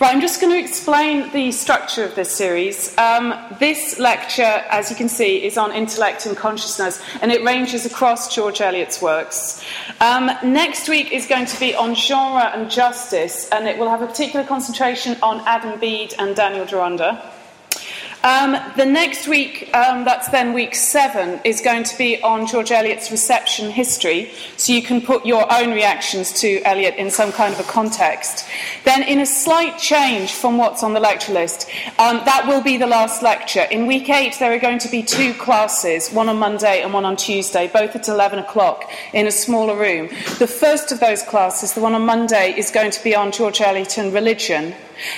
[0.00, 2.98] Right, I'm just going to explain the structure of this series.
[2.98, 7.86] Um, this lecture, as you can see, is on intellect and consciousness, and it ranges
[7.86, 9.64] across George Eliot's works.
[10.00, 14.02] Um, next week is going to be on genre and justice, and it will have
[14.02, 17.33] a particular concentration on Adam Bede and Daniel Deronda.
[18.24, 22.72] Um, the next week, um, that's then week seven, is going to be on George
[22.72, 27.52] Eliot's reception history, so you can put your own reactions to Eliot in some kind
[27.52, 28.46] of a context.
[28.84, 31.68] Then, in a slight change from what's on the lecture list,
[31.98, 33.66] um, that will be the last lecture.
[33.70, 37.04] In week eight, there are going to be two classes, one on Monday and one
[37.04, 40.08] on Tuesday, both at 11 o'clock in a smaller room.
[40.38, 43.60] The first of those classes, the one on Monday, is going to be on George
[43.60, 44.74] Eliot and religion.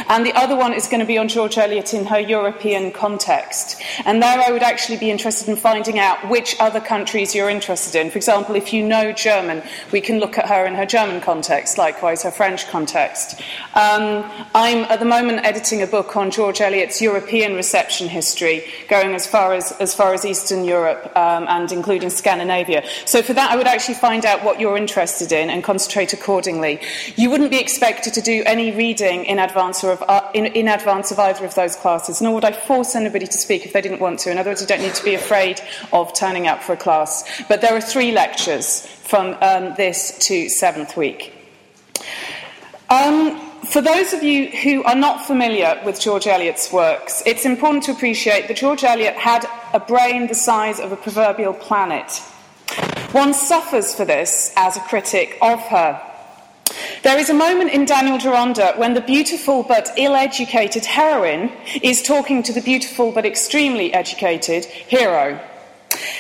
[0.09, 3.81] And the other one is going to be on George Eliot in her European context.
[4.05, 7.99] And there I would actually be interested in finding out which other countries you're interested
[7.99, 8.11] in.
[8.11, 9.63] For example, if you know German,
[9.93, 13.41] we can look at her in her German context, likewise her French context.
[13.75, 19.15] Um, I'm at the moment editing a book on George Eliot's European reception history, going
[19.15, 22.85] as far as, as, far as Eastern Europe um, and including Scandinavia.
[23.05, 26.81] So for that, I would actually find out what you're interested in and concentrate accordingly.
[27.17, 31.11] You wouldn't be expected to do any reading in advance of, uh, in, in advance
[31.11, 34.01] of either of those classes, nor would I force anybody to speak if they didn't
[34.01, 34.31] want to.
[34.31, 35.61] In other words, you don't need to be afraid
[35.93, 37.45] of turning up for a class.
[37.49, 41.33] But there are three lectures from um, this to seventh week.
[42.89, 47.83] Um, for those of you who are not familiar with George Eliot's works, it's important
[47.85, 52.23] to appreciate that George Eliot had a brain the size of a proverbial planet.
[53.13, 56.01] One suffers for this as a critic of her.
[57.03, 61.53] There is a moment in Daniel Deronda when the beautiful but ill educated heroine
[61.83, 65.41] is talking to the beautiful but extremely educated hero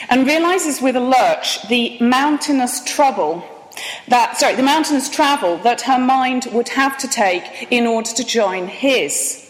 [0.08, 3.44] and realizes with a lurch the mountainous trouble
[4.08, 8.24] that, sorry, the mountainous travel that her mind would have to take in order to
[8.24, 9.42] join his.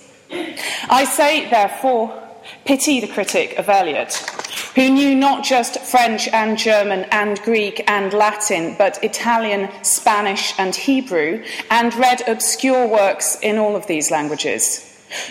[0.88, 2.22] I say, therefore,
[2.64, 4.35] pity the critic of Eliot
[4.74, 10.74] who knew not just French and German and Greek and Latin, but Italian, Spanish, and
[10.74, 14.82] Hebrew, and read obscure works in all of these languages.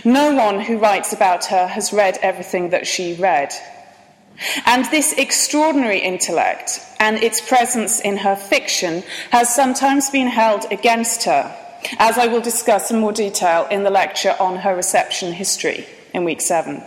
[0.03, 3.53] No one who writes about her has read everything that she read.
[4.65, 11.23] And this extraordinary intellect and its presence in her fiction has sometimes been held against
[11.23, 11.55] her,
[11.99, 16.23] as I will discuss in more detail in the lecture on her reception history in
[16.25, 16.83] week seven.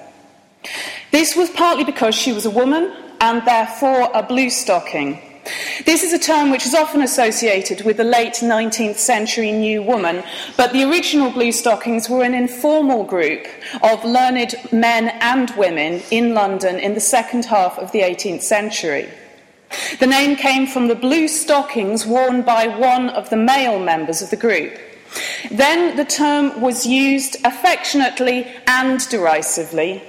[1.11, 5.21] This was partly because she was a woman and therefore a blue stocking.
[5.87, 10.23] This is a term which is often associated with the late 19th century New Woman,
[10.57, 13.47] but the original blue stockings were an informal group
[13.83, 19.09] of learned men and women in London in the second half of the 18th century.
[20.01, 24.31] The name came from the blue stockings worn by one of the male members of
[24.31, 24.79] the group.
[25.51, 30.03] Then the term was used affectionately and derisively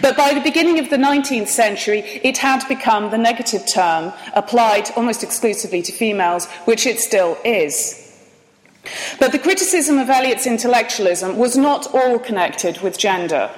[0.00, 4.90] but by the beginning of the 19th century, it had become the negative term applied
[4.96, 8.00] almost exclusively to females, which it still is.
[9.18, 13.50] But the criticism of Eliot's intellectualism was not all connected with gender.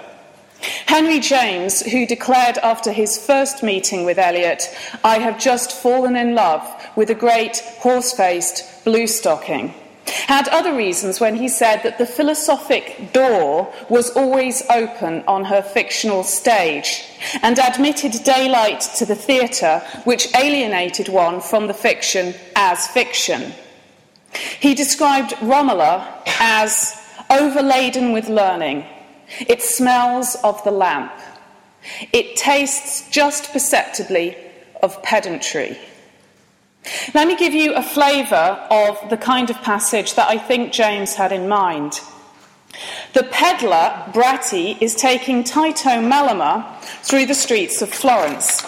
[0.86, 4.74] Henry James, who declared after his first meeting with Eliot,
[5.04, 6.64] I have just fallen in love
[6.96, 9.74] with a great horse faced blue stocking
[10.06, 15.62] had other reasons when he said that the philosophic door was always open on her
[15.62, 17.04] fictional stage
[17.42, 23.52] and admitted daylight to the theatre which alienated one from the fiction as fiction.
[24.60, 27.00] He described Romola as
[27.30, 28.84] overladen with learning.
[29.40, 31.12] It smells of the lamp.
[32.12, 34.36] It tastes just perceptibly
[34.82, 35.78] of pedantry.
[37.14, 41.14] Let me give you a flavour of the kind of passage that I think James
[41.14, 42.00] had in mind.
[43.14, 48.62] The peddler, Bratti, is taking Tito Melema through the streets of Florence.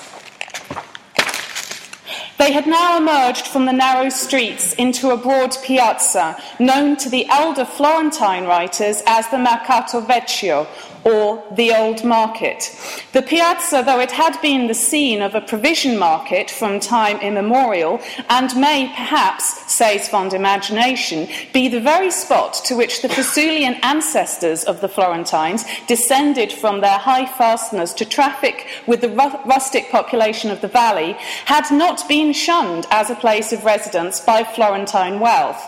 [2.39, 7.27] They had now emerged from the narrow streets into a broad piazza, known to the
[7.29, 10.69] elder Florentine writers as the Mercato Vecchio,
[11.09, 12.77] or the Old Market.
[13.13, 18.01] The piazza, though it had been the scene of a provision market from time immemorial,
[18.29, 24.65] and may perhaps, says fond imagination, be the very spot to which the Fiesolan ancestors
[24.65, 29.09] of the Florentines descended from their high fastness to traffic with the
[29.47, 31.15] rustic population of the valley,
[31.47, 35.63] had not been shunned as a place of residence by Florentine wealth.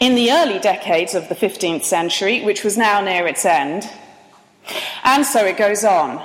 [0.00, 3.88] In the early decades of the 15th century, which was now near its end,
[5.04, 6.22] and so it goes on.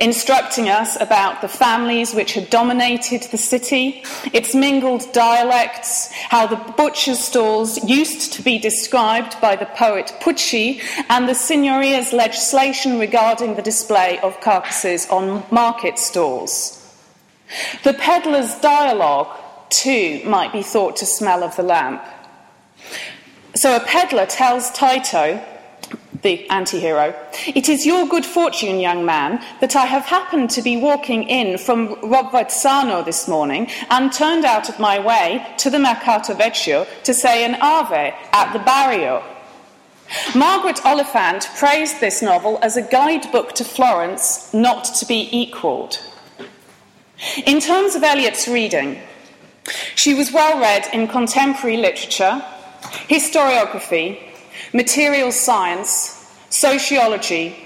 [0.00, 6.72] instructing us about the families which had dominated the city, its mingled dialects, how the
[6.74, 13.54] butcher's stalls used to be described by the poet Pucci, and the signoria's legislation regarding
[13.54, 16.74] the display of carcasses on market stalls.
[17.82, 19.34] The peddler's dialogue,
[19.70, 22.04] too, might be thought to smell of the lamp.
[23.54, 25.42] So a peddler tells Tito,
[26.22, 27.14] the anti hero,
[27.46, 31.58] It is your good fortune, young man, that I have happened to be walking in
[31.58, 37.14] from Rovezzano this morning and turned out of my way to the Mercato Vecchio to
[37.14, 39.22] say an Ave at the barrio.
[40.34, 46.00] Margaret Oliphant praised this novel as a guidebook to Florence not to be equalled.
[47.44, 48.98] In terms of Eliot's reading,
[49.94, 52.42] she was well read in contemporary literature,
[53.08, 54.27] historiography,
[54.72, 57.56] material science, sociology,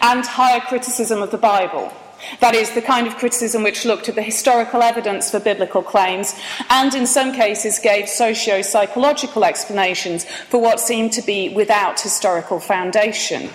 [0.00, 1.92] and higher criticism of the Bible.
[2.40, 6.34] That is, the kind of criticism which looked at the historical evidence for biblical claims
[6.70, 12.60] and, in some cases, gave socio psychological explanations for what seemed to be without historical
[12.60, 13.50] foundation.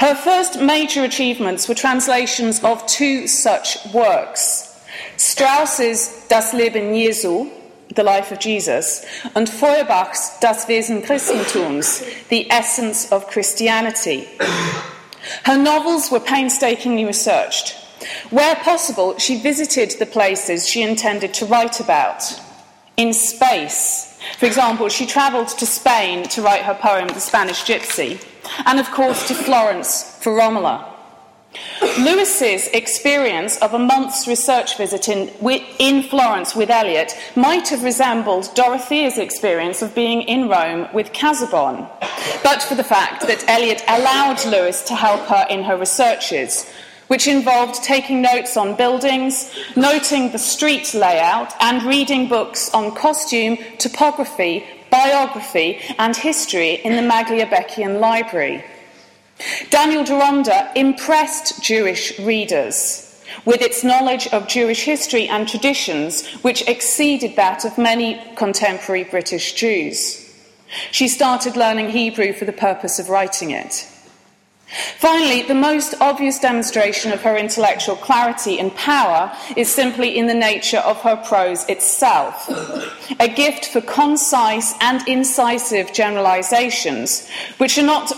[0.00, 4.70] Her first major achievements were translations of two such works
[5.16, 7.48] Strauss's Das Leben Jesu,
[7.90, 9.04] The Life of Jesus,
[9.34, 14.28] and Feuerbach's Das Wesen Christentums, The Essence of Christianity.
[15.44, 17.76] Her novels were painstakingly researched.
[18.30, 22.22] Where possible, she visited the places she intended to write about.
[22.96, 28.20] In space, for example, she travelled to Spain to write her poem, The Spanish Gypsy
[28.66, 30.93] and of course to Florence for Romola.
[31.98, 35.28] Lewes's experience of a month's research visit in,
[35.78, 41.86] in, Florence with Eliot might have resembled Dorothea's experience of being in Rome with Casaubon,
[42.42, 46.68] but for the fact that Eliot allowed Lewes to help her in her researches,
[47.06, 53.56] which involved taking notes on buildings, noting the street layout, and reading books on costume,
[53.78, 58.64] topography, biography, and history in the Magliabechian Library.
[59.70, 63.00] Daniel Deronda impressed Jewish readers
[63.44, 69.52] with its knowledge of Jewish history and traditions, which exceeded that of many contemporary British
[69.54, 70.20] Jews.
[70.90, 73.86] She started learning Hebrew for the purpose of writing it.
[74.98, 80.34] Finally, the most obvious demonstration of her intellectual clarity and power is simply in the
[80.34, 82.48] nature of her prose itself.
[83.20, 88.10] A gift for concise and incisive generalizations, which are not,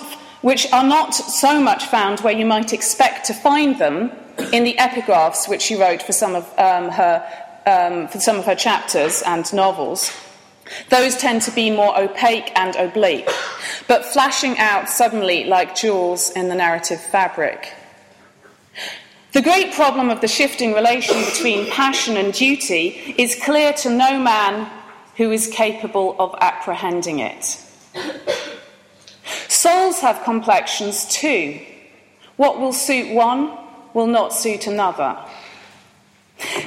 [0.46, 4.12] which are not so much found where you might expect to find them
[4.52, 7.16] in the epigraphs which she wrote for some of, um, her,
[7.66, 10.12] um, for some of her chapters and novels.
[10.88, 13.28] Those tend to be more opaque and oblique,
[13.88, 17.72] but flashing out suddenly like jewels in the narrative fabric.
[19.32, 24.16] The great problem of the shifting relation between passion and duty is clear to no
[24.20, 24.70] man
[25.16, 27.60] who is capable of apprehending it.
[29.48, 31.60] Souls have complexions too.
[32.36, 33.56] What will suit one
[33.94, 35.16] will not suit another.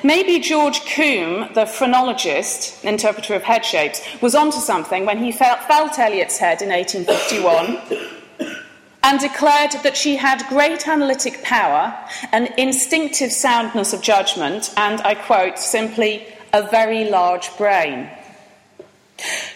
[0.03, 5.59] Maybe George Combe, the phrenologist, interpreter of head shapes, was onto something when he felt,
[5.61, 8.55] felt Eliot's head in 1851
[9.03, 11.95] and declared that she had great analytic power,
[12.31, 18.09] an instinctive soundness of judgment, and, I quote, simply, a very large brain.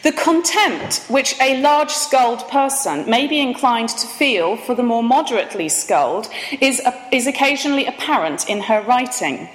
[0.03, 5.03] The contempt which a large skulled person may be inclined to feel for the more
[5.03, 9.49] moderately skulled is, is occasionally apparent in her writing.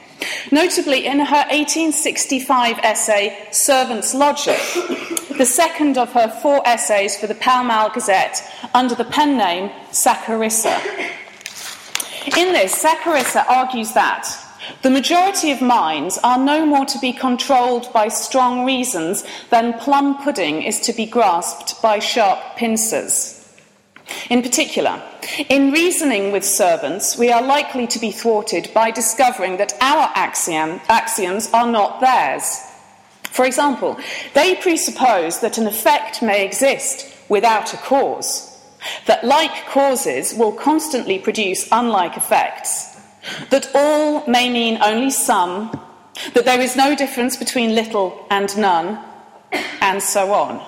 [0.50, 4.60] Notably, in her 1865 essay, Servant's Logic,
[5.36, 8.42] the second of her four essays for the Pall Mall Gazette
[8.74, 10.80] under the pen name Saccharissa.
[12.36, 14.47] In this, Saccharissa argues that
[14.82, 20.22] the majority of minds are no more to be controlled by strong reasons than plum
[20.22, 23.34] pudding is to be grasped by sharp pincers.
[24.30, 25.02] In particular,
[25.48, 30.80] in reasoning with servants, we are likely to be thwarted by discovering that our axiom,
[30.88, 32.58] axioms are not theirs.
[33.30, 33.98] For example,
[34.34, 38.56] they presuppose that an effect may exist without a cause,
[39.06, 42.87] that like causes will constantly produce unlike effects,
[43.50, 45.70] that all may mean only some,
[46.34, 48.98] that there is no difference between little and none,
[49.80, 50.64] and so on.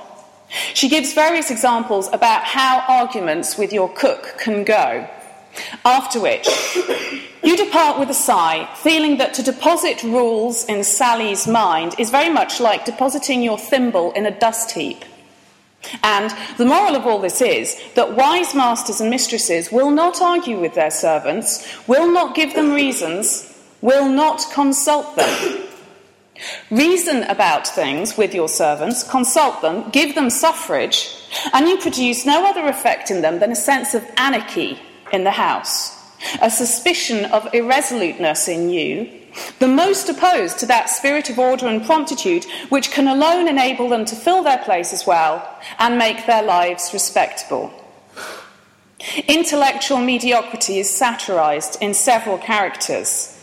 [0.74, 5.08] She gives various examples about how arguments with your cook can go.
[5.84, 6.48] After which,
[7.42, 12.30] you depart with a sigh, feeling that to deposit rules in Sally's mind is very
[12.30, 15.04] much like depositing your thimble in a dust heap.
[16.02, 20.60] And the moral of all this is that wise masters and mistresses will not argue
[20.60, 25.66] with their servants, will not give them reasons, will not consult them.
[26.70, 31.14] Reason about things with your servants, consult them, give them suffrage,
[31.52, 34.78] and you produce no other effect in them than a sense of anarchy
[35.12, 35.89] in the house,
[36.40, 39.10] a suspicion of irresoluteness in you,
[39.58, 44.04] the most opposed to that spirit of order and promptitude which can alone enable them
[44.04, 45.46] to fill their places well
[45.78, 47.72] and make their lives respectable.
[49.28, 53.36] Intellectual mediocrity is satirized in several characters.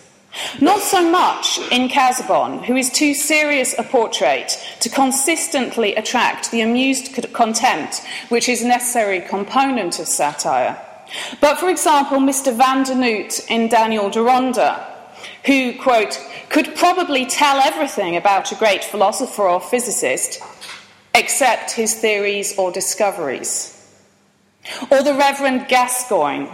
[0.62, 6.62] Not so much in Casaubon, who is too serious a portrait to consistently attract the
[6.62, 10.80] amused contempt which is a necessary component of satire.
[11.42, 12.56] But, for example, Mr.
[12.56, 14.86] Vandernoodt in Daniel Deronda,
[15.46, 20.42] who, quote, could probably tell everything about a great philosopher or physicist
[21.16, 23.74] except his theories or discoveries.
[24.92, 26.48] Or the Reverend Gascoigne,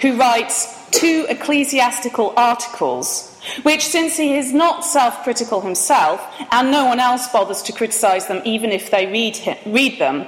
[0.00, 6.86] who writes two ecclesiastical articles, which, since he is not self critical himself and no
[6.86, 10.26] one else bothers to criticise them even if they read, him, read them,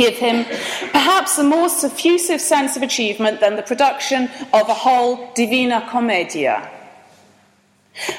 [0.00, 0.44] give him
[0.92, 6.70] perhaps a more suffusive sense of achievement than the production of a whole Divina Commedia.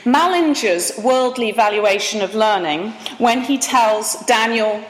[0.06, 4.84] Mallinger's worldly valuation of learning, when he tells Daniel,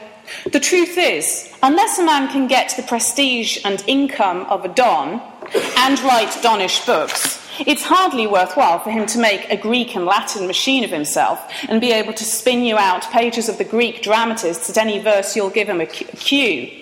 [0.52, 5.22] the truth is, unless a man can get the prestige and income of a Don
[5.78, 10.46] and write Donish books, it's hardly worthwhile for him to make a Greek and Latin
[10.46, 14.68] machine of himself and be able to spin you out pages of the Greek dramatists
[14.68, 16.81] at any verse you'll give him a cue.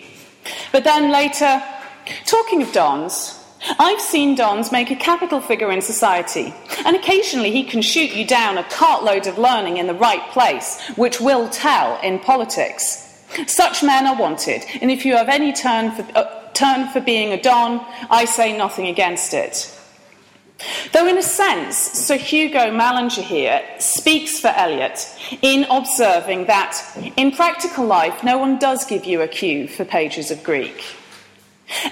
[0.73, 1.63] But then later,
[2.27, 3.37] talking of Dons,
[3.79, 6.55] I've seen Dons make a capital figure in society,
[6.85, 10.81] and occasionally he can shoot you down a cartload of learning in the right place,
[10.97, 13.07] which will tell in politics.
[13.47, 17.33] Such men are wanted, and if you have any turn for, uh, turn for being
[17.33, 19.77] a Don, I say nothing against it.
[20.93, 25.07] Though, in a sense, Sir Hugo Mallinger here speaks for Eliot
[25.43, 26.77] in observing that
[27.17, 30.85] in practical life, no one does give you a cue for pages of Greek.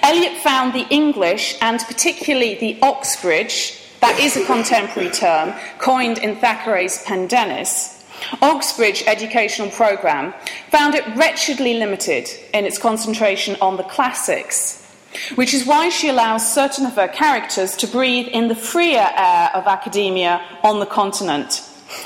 [0.03, 6.37] Eliot found the English, and particularly the Oxbridge, that is a contemporary term coined in
[6.37, 8.05] Thackeray's Pendennis,
[8.43, 10.35] Oxbridge educational programme,
[10.71, 14.88] found it wretchedly limited in its concentration on the classics
[15.35, 19.51] which is why she allows certain of her characters to breathe in the freer air
[19.55, 21.63] of academia on the continent.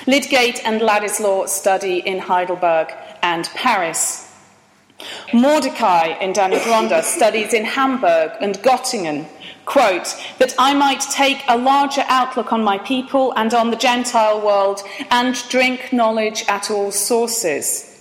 [0.06, 2.92] Lydgate and Ladislaw study in Heidelberg
[3.22, 4.28] and Paris.
[5.32, 9.26] Mordecai in Daniel Deronda studies in Hamburg and Göttingen.
[9.64, 14.40] Quote, that I might take a larger outlook on my people and on the Gentile
[14.40, 17.91] world and drink knowledge at all sources.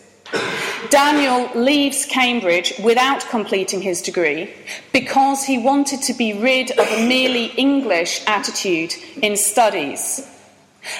[0.90, 4.54] Daniel leaves Cambridge without completing his degree
[4.92, 10.28] because he wanted to be rid of a merely English attitude in studies.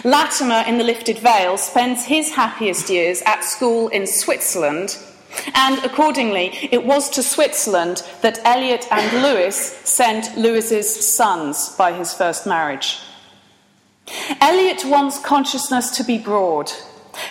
[0.04, 4.98] Latimer in the Lifted Veil spends his happiest years at school in Switzerland,
[5.56, 12.14] and accordingly, it was to Switzerland that Eliot and Lewes sent Lewes's sons by his
[12.14, 13.00] first marriage.
[14.40, 16.72] Eliot wants consciousness to be broad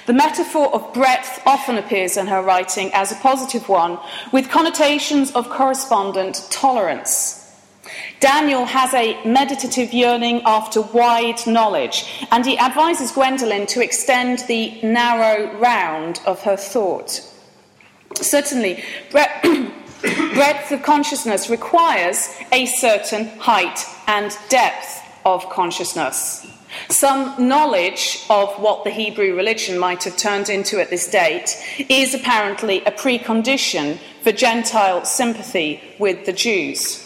[0.07, 3.99] the metaphor of breadth often appears in her writing as a positive one,
[4.33, 7.37] with connotations of correspondent tolerance.
[8.21, 14.81] Daniel has a meditative yearning after wide knowledge, and he advises Gwendolen to extend the
[14.83, 17.23] narrow round of her thought.
[18.15, 26.47] Certainly, breadth of consciousness requires a certain height and depth of consciousness.
[26.89, 31.57] Some knowledge of what the Hebrew religion might have turned into at this date
[31.89, 37.05] is apparently a precondition for Gentile sympathy with the Jews.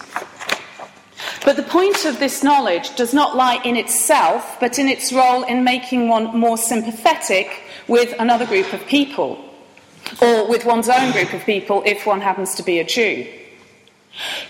[1.44, 5.42] But the point of this knowledge does not lie in itself, but in its role
[5.44, 9.38] in making one more sympathetic with another group of people,
[10.22, 13.26] or with one's own group of people if one happens to be a Jew.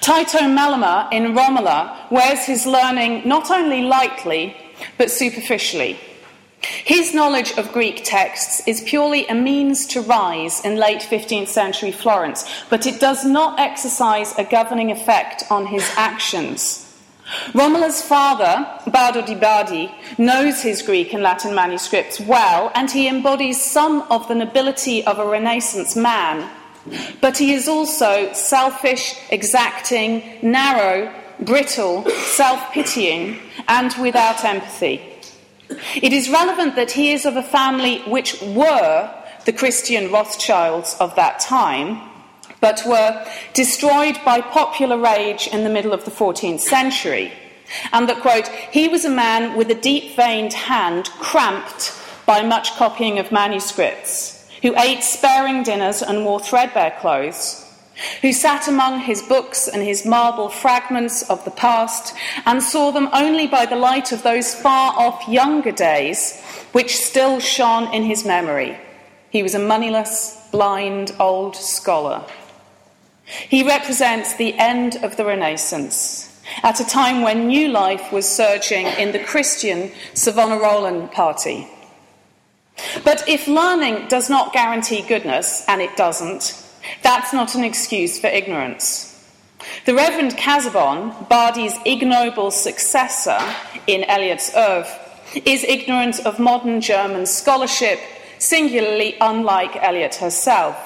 [0.00, 4.56] Tito Melema in Romola wears his learning not only lightly,
[4.98, 5.98] but superficially.
[6.84, 11.92] His knowledge of Greek texts is purely a means to rise in late 15th century
[11.92, 16.80] Florence, but it does not exercise a governing effect on his actions.
[17.54, 23.62] Romola's father, Bardo di Bardi, knows his Greek and Latin manuscripts well, and he embodies
[23.62, 26.50] some of the nobility of a Renaissance man.
[27.20, 33.38] But he is also selfish, exacting, narrow, brittle, self pitying,
[33.68, 35.00] and without empathy.
[36.02, 39.10] It is relevant that he is of a family which were
[39.44, 42.00] the Christian Rothschilds of that time,
[42.60, 47.32] but were destroyed by popular rage in the middle of the 14th century.
[47.92, 52.72] And that, quote, he was a man with a deep veined hand cramped by much
[52.72, 57.63] copying of manuscripts, who ate sparing dinners and wore threadbare clothes,
[58.22, 62.14] who sat among his books and his marble fragments of the past
[62.46, 67.38] and saw them only by the light of those far off younger days which still
[67.38, 68.76] shone in his memory.
[69.30, 72.24] He was a moneyless, blind old scholar.
[73.24, 76.30] He represents the end of the Renaissance,
[76.62, 81.68] at a time when new life was surging in the Christian Savonarolan party.
[83.04, 86.63] But if learning does not guarantee goodness, and it doesn't,
[87.02, 89.10] that's not an excuse for ignorance.
[89.86, 93.38] The Reverend Casaubon, Bardi's ignoble successor
[93.86, 95.00] in Eliot's oeuvre,
[95.44, 97.98] is ignorant of modern German scholarship,
[98.38, 100.76] singularly unlike Eliot herself.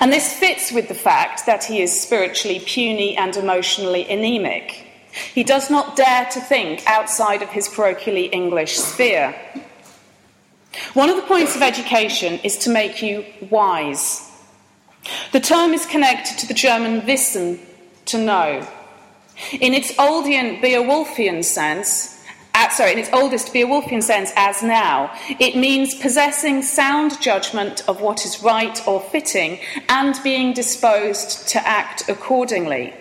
[0.00, 4.86] And this fits with the fact that he is spiritually puny and emotionally anemic.
[5.34, 9.34] He does not dare to think outside of his parochially English sphere.
[10.94, 14.31] One of the points of education is to make you wise.
[15.32, 17.58] The term is connected to the German wissen,
[18.06, 18.66] to know.
[19.60, 22.20] In its Oldian Beowulfian sense,
[22.54, 28.00] uh, sorry, in its oldest Beowulfian sense, as now, it means possessing sound judgment of
[28.00, 32.92] what is right or fitting and being disposed to act accordingly.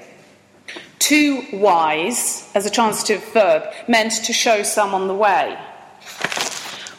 [0.99, 5.57] To wise, as a transitive verb, meant to show someone the way.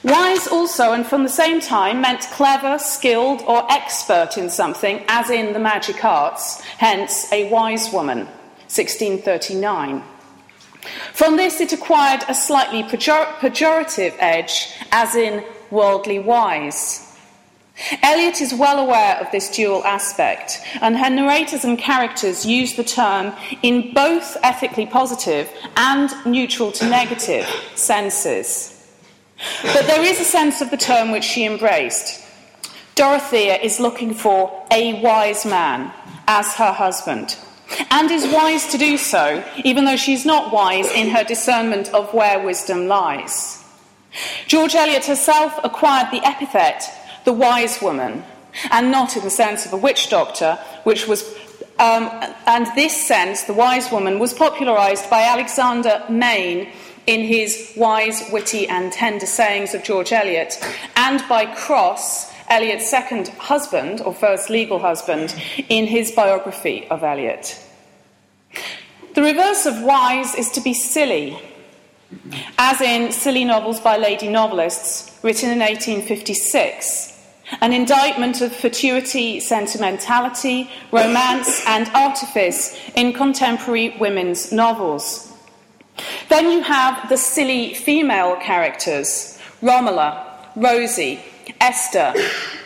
[0.04, 5.30] Wise also, and from the same time, meant clever, skilled, or expert in something, as
[5.30, 8.26] in the magic arts, hence a wise woman,
[8.66, 10.02] 1639.
[11.12, 17.08] From this, it acquired a slightly pejor- pejorative edge, as in worldly wise.
[18.02, 22.84] Eliot is well aware of this dual aspect, and her narrators and characters use the
[22.84, 23.32] term
[23.62, 28.71] in both ethically positive and neutral to negative senses.
[29.62, 32.20] But there is a sense of the term which she embraced.
[32.94, 35.92] Dorothea is looking for a wise man
[36.28, 37.36] as her husband,
[37.90, 42.12] and is wise to do so, even though she's not wise in her discernment of
[42.12, 43.64] where wisdom lies.
[44.46, 46.90] George Eliot herself acquired the epithet
[47.24, 48.24] the wise woman,
[48.70, 51.22] and not in the sense of a witch doctor, which was
[51.78, 52.10] um,
[52.46, 56.68] and this sense, the wise woman, was popularized by Alexander Main
[57.06, 60.54] in his wise, witty, and tender sayings of George Eliot,
[60.96, 65.34] and by Cross, Eliot's second husband, or first legal husband,
[65.68, 67.58] in his biography of Eliot.
[69.14, 71.38] The reverse of wise is to be silly,
[72.58, 77.18] as in Silly Novels by Lady Novelists, written in 1856,
[77.60, 85.31] an indictment of fatuity, sentimentality, romance, and artifice in contemporary women's novels.
[86.28, 91.20] Then you have the silly female characters Romola, Rosy,
[91.60, 92.14] Esther,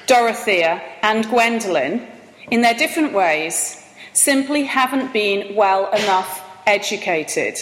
[0.06, 2.06] Dorothea, and Gwendolen,
[2.50, 7.58] in their different ways, simply haven't been well enough educated,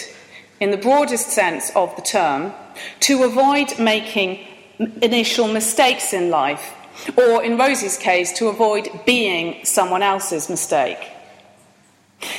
[0.60, 2.52] in the broadest sense of the term,
[3.00, 4.38] to avoid making
[5.02, 6.74] initial mistakes in life,
[7.16, 11.13] or in Rosy's case, to avoid being someone else's mistake.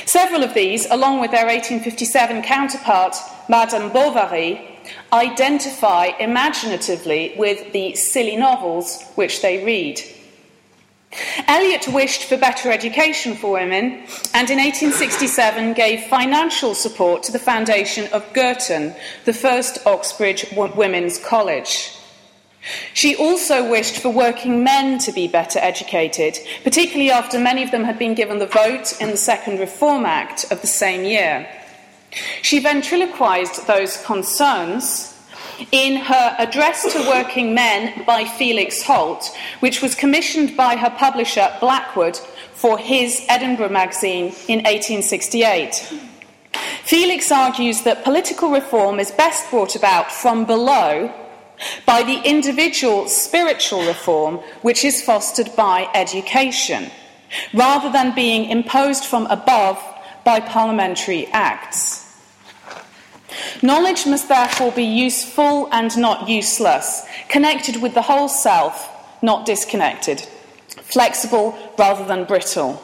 [0.04, 3.16] Several of these, along with their 1857 counterpart,
[3.48, 4.78] Madame Bovary,
[5.12, 10.00] identify imaginatively with the silly novels which they read.
[11.46, 17.38] Eliot wished for better education for women and in 1867 gave financial support to the
[17.38, 18.94] foundation of Girton,
[19.24, 21.95] the first Oxbridge Women's College.
[22.92, 27.84] She also wished for working men to be better educated, particularly after many of them
[27.84, 31.48] had been given the vote in the Second Reform Act of the same year.
[32.42, 35.12] She ventriloquized those concerns
[35.72, 41.54] in her Address to Working Men by Felix Holt, which was commissioned by her publisher
[41.60, 42.16] Blackwood
[42.52, 45.74] for his Edinburgh magazine in 1868.
[46.82, 51.12] Felix argues that political reform is best brought about from below
[51.84, 56.90] by the individual spiritual reform which is fostered by education,
[57.54, 59.82] rather than being imposed from above
[60.24, 62.04] by parliamentary acts.
[63.62, 68.88] Knowledge must therefore be useful and not useless, connected with the whole self,
[69.22, 70.20] not disconnected,
[70.82, 72.82] flexible rather than brittle.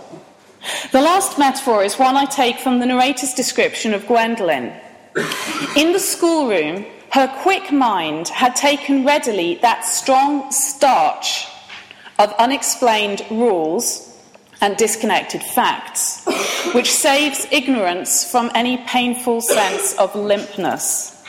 [0.92, 4.72] The last metaphor is one I take from the narrator's description of Gwendolen.
[5.76, 11.46] In the schoolroom, her quick mind had taken readily that strong starch
[12.18, 14.16] of unexplained rules
[14.62, 16.27] and disconnected facts,
[16.72, 21.22] which saves ignorance from any painful sense of limpness.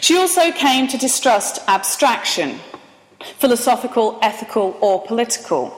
[0.00, 2.60] She also came to distrust abstraction,
[3.38, 5.76] philosophical, ethical, or political.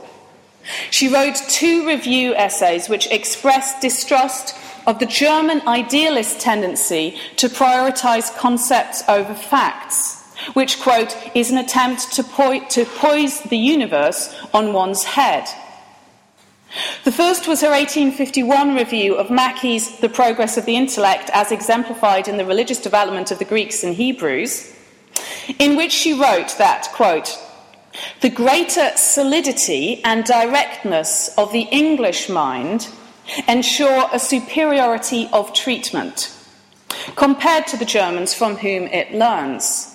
[0.90, 4.54] She wrote two review essays which expressed distrust
[4.88, 10.24] of the German idealist tendency to prioritize concepts over facts,
[10.54, 15.46] which, quote, is an attempt to, po- to poise the universe on one's head.
[17.04, 22.26] The first was her 1851 review of Mackay's The Progress of the Intellect as exemplified
[22.26, 24.74] in the religious development of the Greeks and Hebrews,
[25.58, 27.38] in which she wrote that, quote,
[28.22, 32.88] the greater solidity and directness of the English mind
[33.46, 36.34] ensure a superiority of treatment
[37.16, 39.94] compared to the Germans from whom it learns.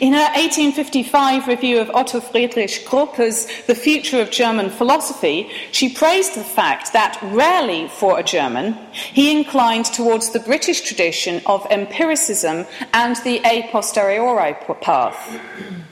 [0.00, 6.34] In her 1855 review of Otto Friedrich Gruppe's The Future of German Philosophy, she praised
[6.34, 12.66] the fact that rarely for a German he inclined towards the British tradition of empiricism
[12.92, 15.89] and the a posteriori path.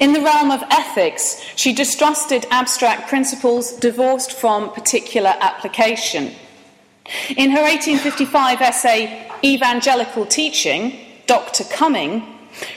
[0.00, 6.32] In the realm of ethics, she distrusted abstract principles divorced from particular application.
[7.36, 11.64] In her 1855 essay, Evangelical Teaching, Dr.
[11.64, 12.22] Cumming,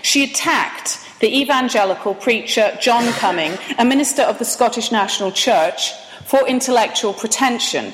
[0.02, 5.94] she attacked the evangelical preacher John Cumming, a minister of the Scottish National Church,
[6.26, 7.94] for intellectual pretension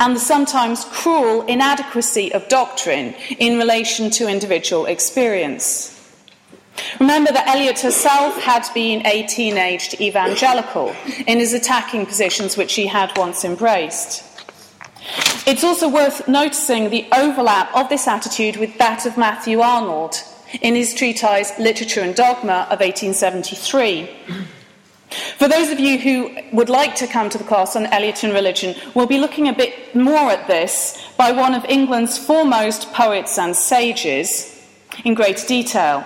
[0.00, 5.97] and the sometimes cruel inadequacy of doctrine in relation to individual experience.
[7.00, 10.94] Remember that Eliot herself had been a teenaged evangelical
[11.26, 14.24] in his attacking positions which she had once embraced.
[15.46, 20.16] It's also worth noticing the overlap of this attitude with that of Matthew Arnold
[20.60, 24.08] in his treatise Literature and Dogma of 1873.
[25.38, 28.32] For those of you who would like to come to the class on Eliot and
[28.34, 33.38] religion, we'll be looking a bit more at this by one of England's foremost poets
[33.38, 34.54] and sages,
[35.04, 36.04] in great detail.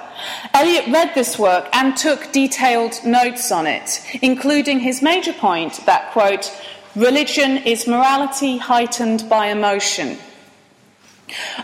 [0.54, 6.10] Eliot read this work and took detailed notes on it, including his major point that,
[6.12, 6.52] quote,
[6.94, 10.18] religion is morality heightened by emotion.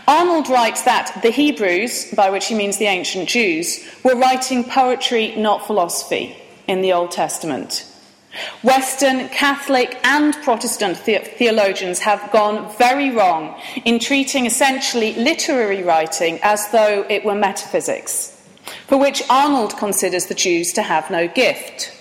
[0.07, 5.35] Arnold writes that the Hebrews, by which he means the ancient Jews, were writing poetry,
[5.35, 6.35] not philosophy,
[6.67, 7.85] in the Old Testament.
[8.61, 16.39] Western Catholic and Protestant the- theologians have gone very wrong in treating essentially literary writing
[16.43, 18.38] as though it were metaphysics,
[18.87, 21.93] for which Arnold considers the Jews to have no gift.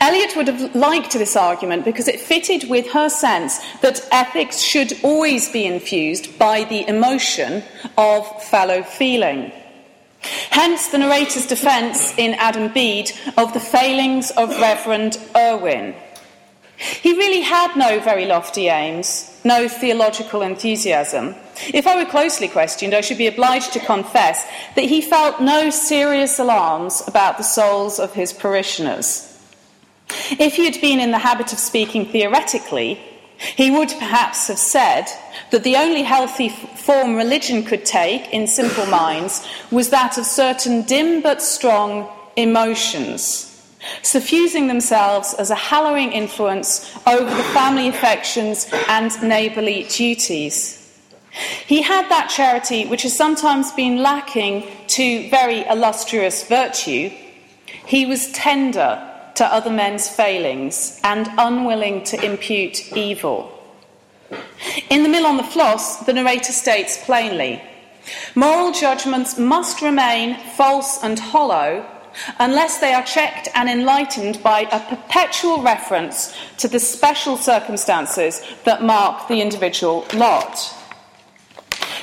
[0.00, 4.92] Eliot would have liked this argument because it fitted with her sense that ethics should
[5.02, 7.62] always be infused by the emotion
[7.96, 9.52] of fellow feeling.
[10.50, 15.94] Hence the narrator's defence in Adam Bede of the failings of Reverend Irwine.
[16.80, 21.34] He really had no very lofty aims, no theological enthusiasm.
[21.74, 25.68] If I were closely questioned, I should be obliged to confess that he felt no
[25.68, 29.26] serious alarms about the souls of his parishioners.
[30.38, 32.98] If he had been in the habit of speaking theoretically,
[33.36, 35.04] he would perhaps have said
[35.50, 40.82] that the only healthy form religion could take in simple minds was that of certain
[40.82, 43.49] dim but strong emotions,
[44.02, 50.76] suffusing themselves as a hallowing influence over the family affections and neighbourly duties.
[51.66, 57.10] He had that charity which has sometimes been lacking to very illustrious virtue.
[57.86, 63.56] He was tender to other men's failings and unwilling to impute evil.
[64.90, 67.62] In The Mill on the Floss, the narrator states plainly
[68.34, 71.86] moral judgments must remain false and hollow
[72.38, 78.82] unless they are checked and enlightened by a perpetual reference to the special circumstances that
[78.82, 80.74] mark the individual lot.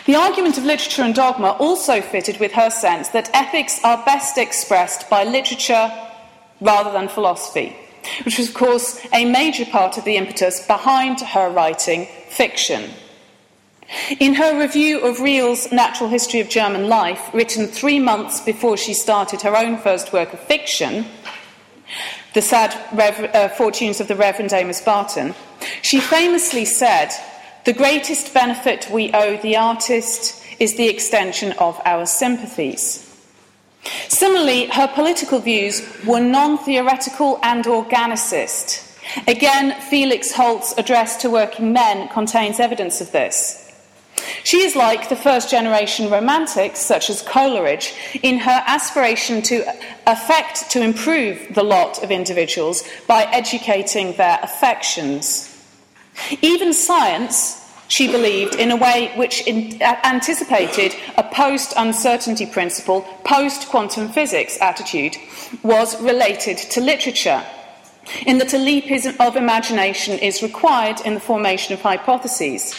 [0.05, 4.37] The argument of literature and dogma also fitted with her sense that ethics are best
[4.37, 5.91] expressed by literature
[6.61, 7.75] rather than philosophy,
[8.23, 12.89] which was, of course, a major part of the impetus behind her writing fiction.
[14.19, 18.93] In her review of Riehl's Natural History of German Life, written three months before she
[18.93, 21.05] started her own first work of fiction,
[22.33, 25.35] The Sad Rever- uh, Fortunes of the Reverend Amos Barton,
[25.81, 27.11] she famously said,
[27.63, 33.03] The greatest benefit we owe the artist is the extension of our sympathies.
[34.09, 38.83] Similarly, her political views were non theoretical and organicist.
[39.27, 43.66] Again, Felix Holt's address to working men contains evidence of this.
[44.43, 49.65] She is like the first generation romantics, such as Coleridge, in her aspiration to
[50.05, 55.53] affect to improve the lot of individuals by educating their affections.
[56.41, 63.67] Even science, she believed, in a way which in, anticipated a post uncertainty principle, post
[63.67, 65.15] quantum physics attitude,
[65.63, 67.43] was related to literature,
[68.25, 72.73] in that a leap of imagination is required in the formation of hypotheses.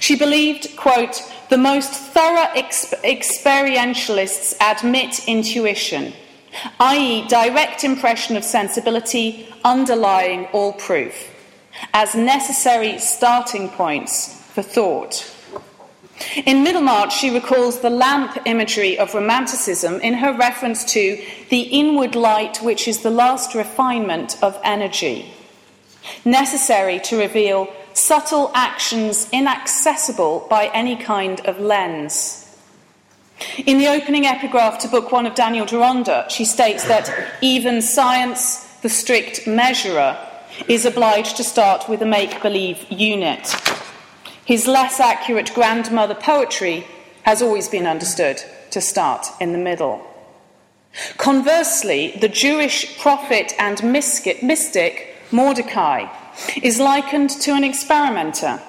[0.00, 6.12] She believed, quote, the most thorough exp- experientialists admit intuition,
[6.80, 11.30] i.e., direct impression of sensibility underlying all proof,
[11.92, 15.30] as necessary starting points for thought.
[16.46, 22.14] In Middlemarch, she recalls the lamp imagery of Romanticism in her reference to the inward
[22.14, 25.32] light, which is the last refinement of energy,
[26.24, 32.38] necessary to reveal subtle actions inaccessible by any kind of lens.
[33.66, 38.64] In the opening epigraph to Book One of Daniel Deronda, she states that even science,
[38.82, 40.16] the strict measurer,
[40.68, 43.54] is obliged to start with a make believe unit.
[44.44, 46.86] His less accurate grandmother poetry
[47.22, 50.04] has always been understood to start in the middle.
[51.16, 56.06] Conversely, the Jewish prophet and mystic Mordecai
[56.62, 58.60] is likened to an experimenter.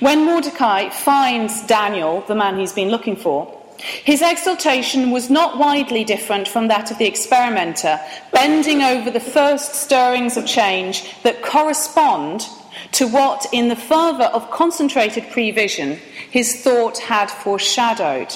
[0.00, 6.02] When Mordecai finds Daniel, the man he's been looking for, his exultation was not widely
[6.02, 8.00] different from that of the experimenter,
[8.32, 12.46] bending over the first stirrings of change that correspond
[12.92, 15.98] to what, in the fervour of concentrated prevision,
[16.30, 18.34] his thought had foreshadowed.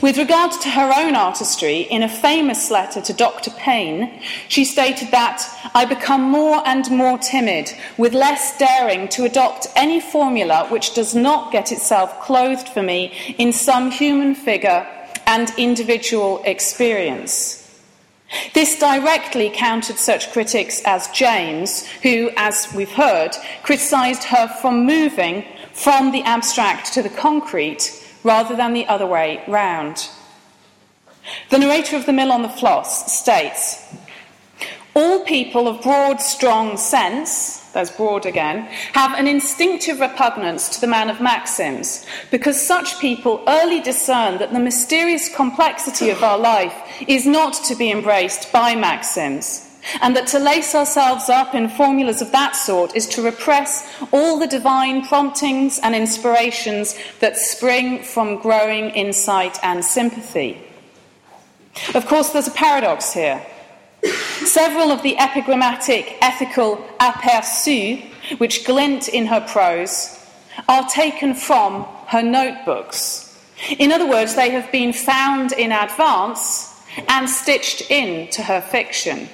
[0.00, 3.50] With regard to her own artistry, in a famous letter to Dr.
[3.50, 5.42] Payne, she stated that
[5.74, 11.14] I become more and more timid, with less daring to adopt any formula which does
[11.14, 14.86] not get itself clothed for me in some human figure
[15.26, 17.60] and individual experience.
[18.54, 25.44] This directly countered such critics as James, who, as we've heard, criticised her from moving
[25.72, 30.08] from the abstract to the concrete rather than the other way round.
[31.50, 33.94] The narrator of The Mill on the Floss states
[34.94, 38.62] All people of broad, strong sense, there's broad again,
[38.94, 44.52] have an instinctive repugnance to the man of maxims, because such people early discern that
[44.52, 46.74] the mysterious complexity of our life
[47.06, 49.69] is not to be embraced by maxims
[50.00, 54.38] and that to lace ourselves up in formulas of that sort is to repress all
[54.38, 60.60] the divine promptings and inspirations that spring from growing insight and sympathy.
[61.94, 63.44] Of course, there's a paradox here.
[64.02, 68.06] Several of the epigrammatic ethical aperçus
[68.38, 70.16] which glint in her prose
[70.68, 73.26] are taken from her notebooks.
[73.78, 76.74] In other words, they have been found in advance
[77.08, 79.28] and stitched into her fiction.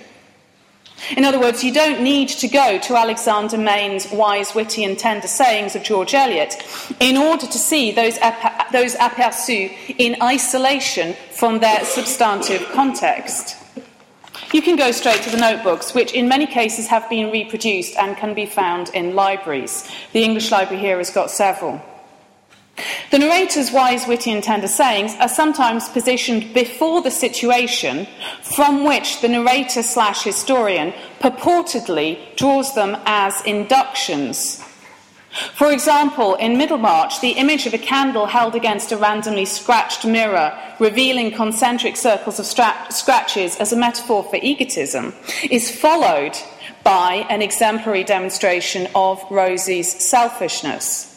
[1.16, 5.28] In other words, you don't need to go to Alexander Main's wise, witty, and tender
[5.28, 6.56] sayings of George Eliot
[7.00, 13.56] in order to see those, ap- those aperçus in isolation from their substantive context.
[14.52, 18.16] You can go straight to the notebooks, which in many cases have been reproduced and
[18.16, 19.90] can be found in libraries.
[20.12, 21.82] The English Library here has got several.
[23.10, 28.06] The narrator's wise, witty, and tender sayings are sometimes positioned before the situation
[28.42, 34.62] from which the narrator slash historian purportedly draws them as inductions.
[35.54, 40.58] For example, in Middlemarch, the image of a candle held against a randomly scratched mirror,
[40.78, 45.14] revealing concentric circles of stra- scratches as a metaphor for egotism,
[45.50, 46.36] is followed
[46.84, 51.15] by an exemplary demonstration of Rosy's selfishness.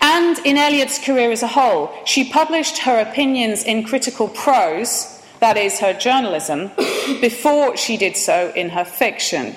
[0.00, 5.56] And in Eliot's career as a whole, she published her opinions in critical prose, that
[5.56, 6.70] is, her journalism,
[7.20, 9.54] before she did so in her fiction.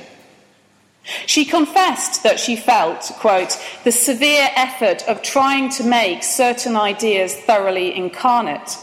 [1.26, 7.36] She confessed that she felt, quote, the severe effort of trying to make certain ideas
[7.36, 8.78] thoroughly incarnate,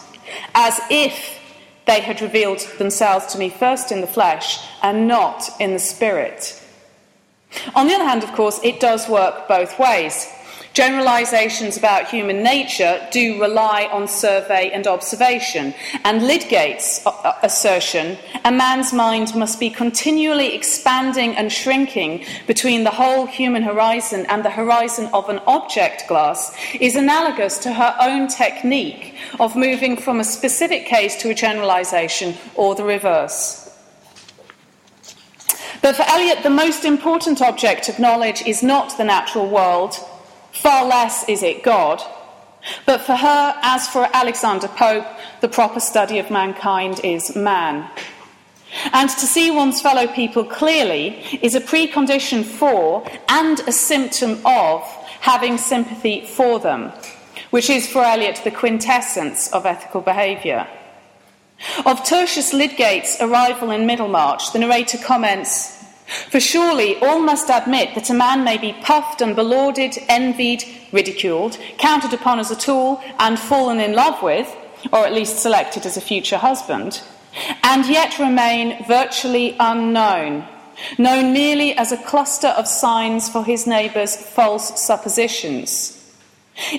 [0.54, 1.38] as if
[1.86, 6.60] they had revealed themselves to me first in the flesh and not in the spirit.
[7.74, 10.28] On the other hand, of course, it does work both ways.
[10.76, 15.72] Generalizations about human nature do rely on survey and observation,
[16.04, 22.84] and Lydgate's uh, uh, assertion, a man's mind must be continually expanding and shrinking between
[22.84, 27.96] the whole human horizon and the horizon of an object glass, is analogous to her
[27.98, 33.74] own technique of moving from a specific case to a generalization or the reverse.
[35.80, 39.98] But for Eliot, the most important object of knowledge is not the natural world,
[40.60, 42.02] Far less is it God.
[42.84, 45.06] But for her, as for Alexander Pope,
[45.40, 47.88] the proper study of mankind is man.
[48.92, 54.82] And to see one's fellow people clearly is a precondition for and a symptom of
[55.20, 56.92] having sympathy for them,
[57.50, 60.66] which is for Eliot the quintessence of ethical behaviour.
[61.86, 65.75] Of Tertius Lydgate's arrival in Middlemarch, the narrator comments
[66.06, 71.58] For surely all must admit that a man may be puffed and belauded, envied, ridiculed,
[71.78, 74.54] counted upon as a tool, and fallen in love with,
[74.92, 77.02] or at least selected as a future husband,
[77.64, 80.46] and yet remain virtually unknown,
[80.96, 85.92] known merely as a cluster of signs for his neighbour's false suppositions.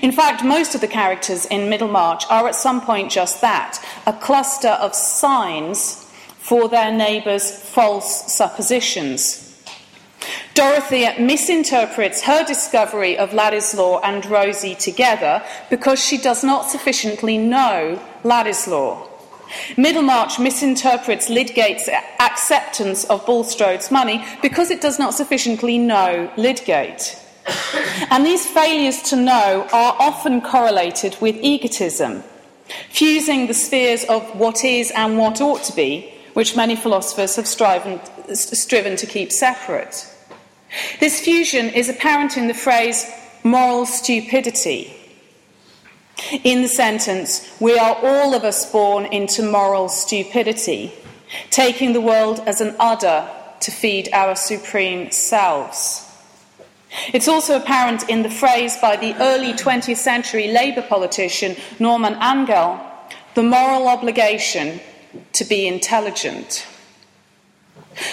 [0.02, 4.14] In fact, most of the characters in Middlemarch are at some point just that a
[4.14, 6.07] cluster of signs
[6.48, 9.44] for their neighbours' false suppositions.
[10.54, 18.02] Dorothea misinterprets her discovery of Ladislaw and Rosy together because she does not sufficiently know
[18.24, 19.10] Ladislaw.
[19.76, 27.20] Middlemarch misinterprets Lydgate's acceptance of Bulstrode's money because it does not sufficiently know Lydgate.
[28.10, 32.24] And these failures to know are often correlated with egotism,
[32.90, 37.48] fusing the spheres of what is and what ought to be, which many philosophers have
[37.48, 38.00] striven,
[38.36, 40.08] striven to keep separate.
[41.00, 43.10] This fusion is apparent in the phrase
[43.44, 44.96] moral stupidity.
[46.44, 50.92] In the sentence, we are all of us born into moral stupidity,
[51.50, 53.28] taking the world as an udder
[53.62, 56.08] to feed our supreme selves.
[57.16, 62.80] It's also apparent in the phrase by the early 20th century Labour politician Norman Angell
[63.34, 64.80] the moral obligation
[65.34, 66.66] to be intelligent.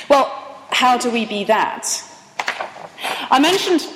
[0.09, 0.27] Well,
[0.71, 2.03] how do we be that?
[3.31, 3.87] I mentioned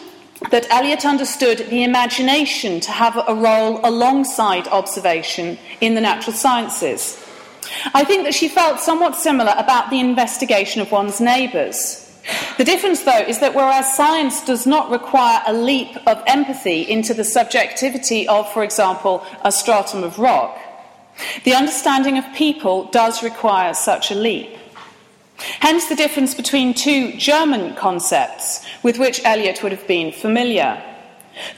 [0.50, 7.24] that Eliot understood the imagination to have a role alongside observation in the natural sciences.
[7.94, 12.04] I think that she felt somewhat similar about the investigation of one's neighbours.
[12.56, 17.14] The difference, though, is that whereas science does not require a leap of empathy into
[17.14, 20.58] the subjectivity of, for example, a stratum of rock,
[21.44, 24.56] the understanding of people does require such a leap.
[25.60, 30.82] Hence the difference between two German concepts with which Eliot would have been familiar.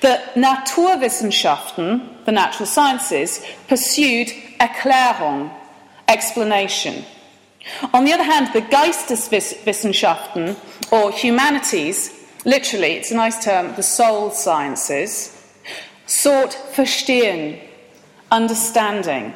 [0.02, 4.28] The Naturwissenschaften, the natural sciences, pursued
[4.60, 5.50] Erklärung,
[6.08, 7.04] explanation.
[7.94, 10.56] On the other hand, the Geisteswissenschaften,
[10.92, 12.10] or humanities,
[12.44, 15.36] literally, it's a nice term, the soul sciences,
[16.06, 17.60] sought verstehen,
[18.30, 19.32] understanding.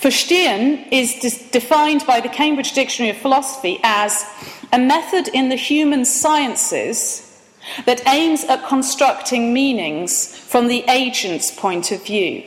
[0.00, 1.14] Verstehen is
[1.50, 4.24] defined by the Cambridge Dictionary of Philosophy as
[4.72, 7.24] a method in the human sciences
[7.84, 12.42] that aims at constructing meanings from the agent's point of view.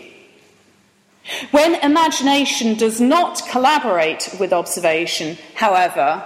[1.51, 6.23] When imagination does not collaborate with observation, however,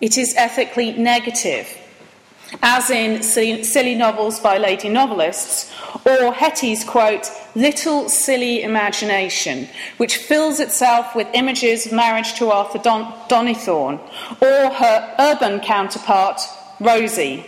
[0.00, 1.68] it is ethically negative,
[2.62, 5.72] as in silly novels by lady novelists,
[6.04, 12.78] or Hetty's quote, little silly imagination, which fills itself with images of marriage to Arthur
[12.78, 14.00] Don- Donnithorne,
[14.40, 16.40] or her urban counterpart,
[16.80, 17.44] Rosy,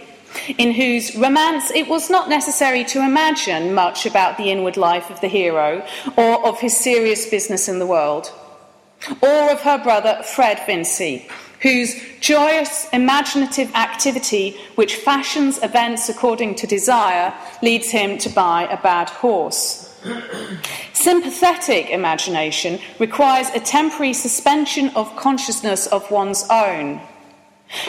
[0.59, 5.21] in whose romance it was not necessary to imagine much about the inward life of
[5.21, 5.87] the hero
[6.17, 8.33] or of his serious business in the world,
[9.21, 11.29] or of her brother Fred Vincy,
[11.63, 18.83] whose joyous imaginative activity, which fashions events according to desire, leads him to buy a
[18.83, 19.89] bad horse.
[20.93, 27.01] Sympathetic imagination requires a temporary suspension of consciousness of one's own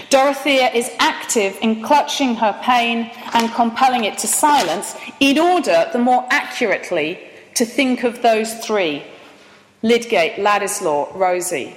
[0.10, 6.00] Dorothea is active in clutching her pain and compelling it to silence in order, the
[6.00, 7.20] more accurately,
[7.56, 9.04] to think of those three
[9.82, 11.76] Lydgate, Ladislaw, Rosy.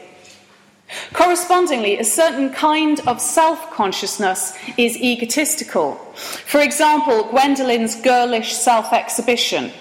[1.12, 5.94] Correspondingly, a certain kind of self consciousness is egotistical.
[6.14, 9.72] For example, Gwendolen's girlish self exhibition,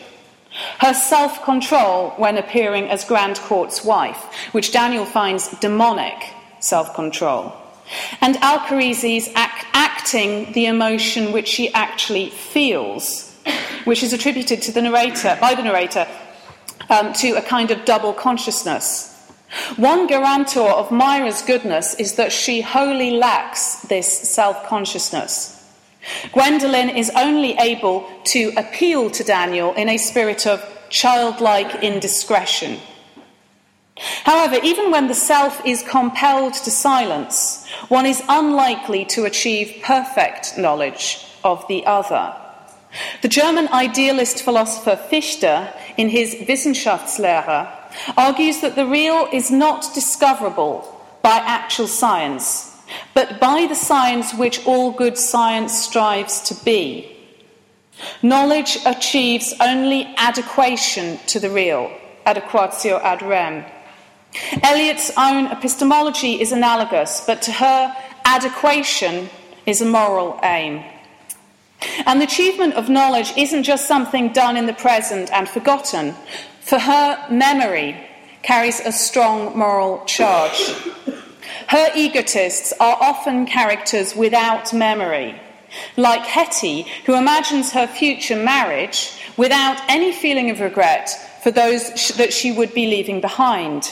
[0.79, 7.53] her self control when appearing as Grandcourt's wife, which Daniel finds demonic self control
[8.21, 13.33] and Alcharisi's act, acting the emotion which she actually feels,
[13.85, 16.07] which is attributed to the narrator, by the narrator
[16.89, 19.11] um, to a kind of double consciousness.
[19.77, 25.51] One guarantor of Mirah's goodness is that she wholly lacks this self consciousness.
[26.31, 32.79] Gwendolen is only able to appeal to Daniel in a spirit of childlike indiscretion.
[34.23, 40.57] However, even when the self is compelled to silence, one is unlikely to achieve perfect
[40.57, 42.35] knowledge of the other.
[43.21, 47.71] The German idealist philosopher Fichte, in his Wissenschaftslehre,
[48.17, 50.91] argues that the real is not discoverable
[51.21, 52.75] by actual science,
[53.13, 57.11] but by the science which all good science strives to be.
[58.21, 61.91] Knowledge achieves only adequation to the real,
[62.25, 63.65] adequatio ad rem.
[64.63, 69.29] Eliot's own epistemology is analogous, but to her, adequation
[69.65, 70.83] is a moral aim.
[72.05, 76.15] And the achievement of knowledge isn't just something done in the present and forgotten.
[76.65, 77.95] For her, memory
[78.41, 80.73] carries a strong moral charge.
[81.67, 85.39] Her egotists are often characters without memory,
[85.95, 91.11] like Hetty, who imagines her future marriage without any feeling of regret
[91.43, 93.91] for those that she would be leaving behind.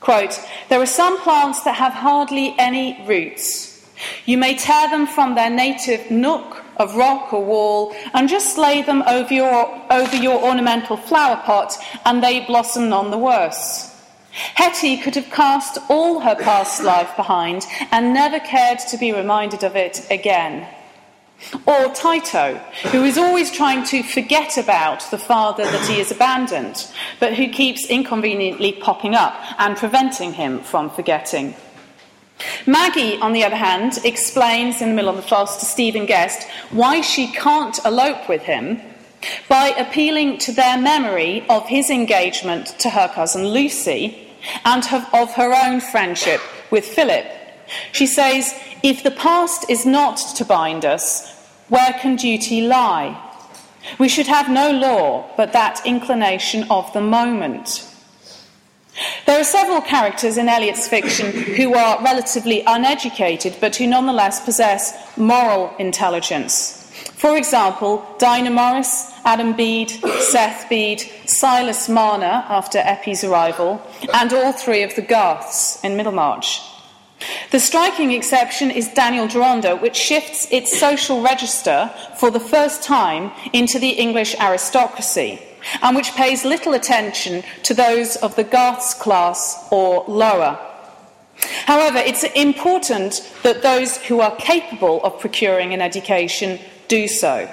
[0.00, 0.40] Quote,
[0.70, 3.86] There are some plants that have hardly any roots.
[4.24, 8.82] You may tear them from their native nook of rock or wall and just lay
[8.82, 13.88] them over your, over your ornamental flower pot, and they blossom none the worse.
[14.32, 19.62] Hetty could have cast all her past life behind and never cared to be reminded
[19.62, 20.66] of it again.
[21.66, 22.54] Or Tito,
[22.92, 26.88] who is always trying to forget about the father that he has abandoned,
[27.20, 31.54] but who keeps inconveniently popping up and preventing him from forgetting.
[32.66, 36.48] Maggie, on the other hand, explains in The Mill on the Floss to Stephen Guest
[36.70, 38.80] why she can't elope with him
[39.48, 44.28] by appealing to their memory of his engagement to her cousin Lucy
[44.64, 46.40] and of her own friendship
[46.70, 47.26] with Philip.
[47.92, 51.30] She says, If the past is not to bind us,
[51.68, 53.30] where can duty lie?
[53.98, 57.88] We should have no law but that inclination of the moment.
[59.26, 65.16] There are several characters in Eliot's fiction who are relatively uneducated but who nonetheless possess
[65.16, 66.78] moral intelligence.
[67.14, 69.90] For example, Dinah Morris, Adam Bede,
[70.20, 73.80] Seth Bede, Silas Marner after Eppie's arrival,
[74.12, 76.60] and all three of the Garths in Middlemarch.
[77.50, 83.30] The striking exception is Daniel Deronda, which shifts its social register for the first time
[83.52, 85.40] into the English aristocracy
[85.80, 90.58] and which pays little attention to those of the Garths class or lower.
[91.66, 96.58] However, it's important that those who are capable of procuring an education
[96.88, 97.50] do so.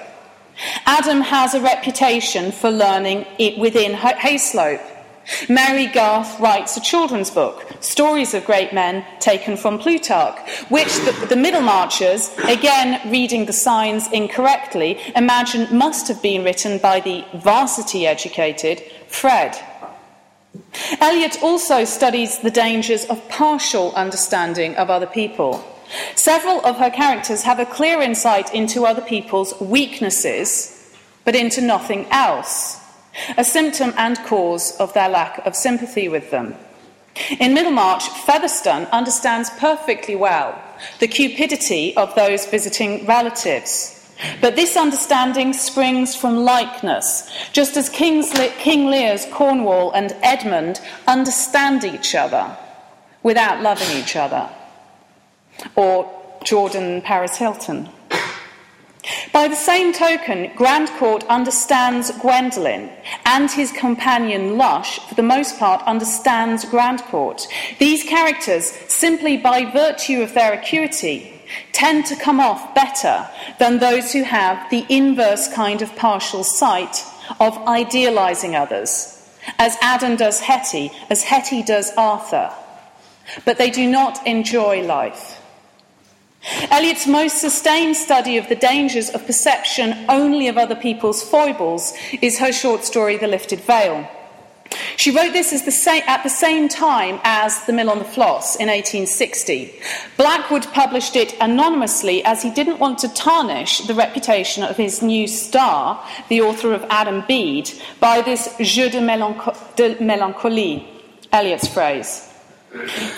[0.86, 4.82] Adam has a reputation for learning it within Hayslope.
[5.48, 10.38] Mary Garth writes a children's book, Stories of Great Men, taken from Plutarch,
[10.70, 17.00] which the, the Middlemarchers, again reading the signs incorrectly, imagine must have been written by
[17.00, 19.58] the varsity educated Fred.
[21.00, 25.64] Eliot also studies the dangers of partial understanding of other people.
[26.16, 32.06] Several of her characters have a clear insight into other people's weaknesses, but into nothing
[32.12, 32.79] else
[33.38, 36.56] a symptom and cause of their lack of sympathy with them.
[37.40, 40.62] In Middlemarch, Featherstone understands perfectly well
[41.00, 43.96] the cupidity of those visiting relatives.
[44.42, 51.84] But this understanding springs from likeness, just as Le- King Lear's Cornwall and Edmund understand
[51.86, 52.56] each other
[53.24, 54.50] without loving each other.
[55.76, 56.10] Or
[56.44, 57.90] Jordan Paris Hilton.
[59.32, 62.90] By the same token, Grandcourt understands Gwendolen,
[63.26, 67.48] and his companion Lush, for the most part, understands Grandcourt.
[67.80, 71.34] These characters, simply by virtue of their acuity,
[71.72, 73.28] tend to come off better
[73.58, 77.04] than those who have the inverse kind of partial sight
[77.40, 79.16] of idealizing others,
[79.58, 82.52] as Adam does Hetty, as Hetty does Arthur.
[83.46, 85.39] But they do not enjoy life.
[86.72, 92.40] Eliot's most sustained study of the dangers of perception only of other people's foibles is
[92.40, 94.10] her short story, The Lifted Veil.
[94.96, 98.68] She wrote this the at the same time as The Mill on the Floss in
[98.68, 99.74] 1860.
[100.16, 105.28] Blackwood published it anonymously as he didn't want to tarnish the reputation of his new
[105.28, 110.86] star, the author of Adam Bede, by this jeu de, mélanco- de mélancolie,
[111.34, 112.32] Eliot's phrase.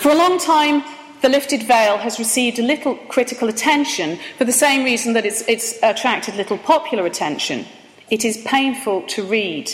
[0.00, 0.82] For a long time,
[1.22, 5.42] the lifted veil has received a little critical attention for the same reason that it's,
[5.48, 7.64] it's attracted little popular attention.
[8.10, 9.70] It is painful to read.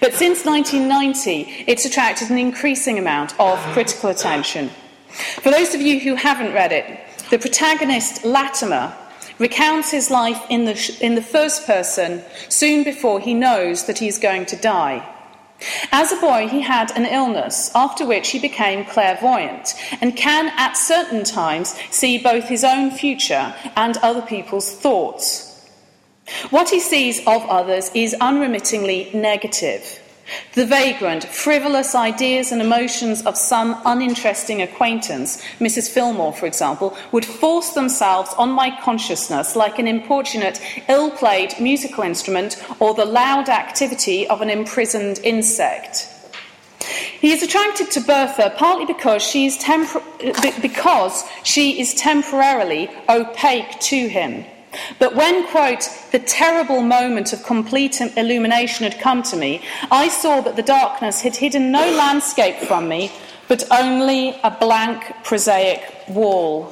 [0.00, 4.70] But since 1990, it's attracted an increasing amount of critical attention.
[5.42, 7.00] For those of you who haven't read it,
[7.30, 8.92] the protagonist, Latimer,
[9.38, 14.08] recounts his life in the, in the first person soon before he knows that he
[14.08, 15.06] is going to die.
[15.90, 20.76] As a boy, he had an illness, after which he became clairvoyant and can at
[20.76, 25.68] certain times see both his own future and other people's thoughts.
[26.50, 30.00] What he sees of others is unremittingly negative.
[30.54, 35.88] The vagrant, frivolous ideas and emotions of some uninteresting acquaintance, Mrs.
[35.88, 42.04] Filmore, for example, would force themselves on my consciousness like an importunate, ill played musical
[42.04, 46.08] instrument or the loud activity of an imprisoned insect.
[47.20, 53.78] He is attracted to Bertha partly because she is, tempor- because she is temporarily opaque
[53.80, 54.44] to him.
[54.98, 60.40] But when, quote, the terrible moment of complete illumination had come to me, I saw
[60.40, 63.12] that the darkness had hidden no landscape from me,
[63.48, 66.70] but only a blank, prosaic wall.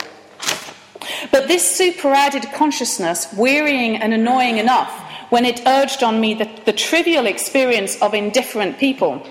[1.30, 4.90] But this superadded consciousness, wearying and annoying enough
[5.30, 9.26] when it urged on me the, the trivial experience of indifferent people,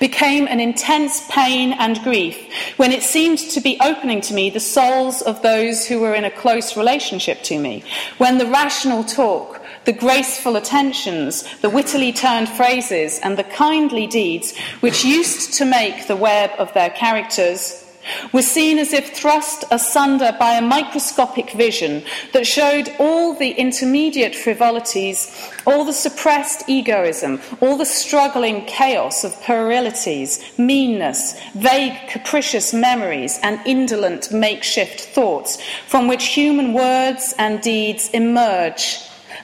[0.00, 2.36] became an intense pain and grief
[2.76, 6.24] when it seemed to be opening to me the souls of those who were in
[6.24, 7.82] a close relationship to me,
[8.18, 14.56] when the rational talk, the graceful attentions, the wittily turned phrases, and the kindly deeds
[14.80, 17.87] which used to make the web of their characters
[18.32, 22.02] were seen as if thrust asunder by a microscopic vision
[22.32, 29.40] that showed all the intermediate frivolities, all the suppressed egoism, all the struggling chaos of
[29.42, 38.08] puerilities, meanness, vague capricious memories, and indolent makeshift thoughts from which human words and deeds
[38.10, 38.98] emerge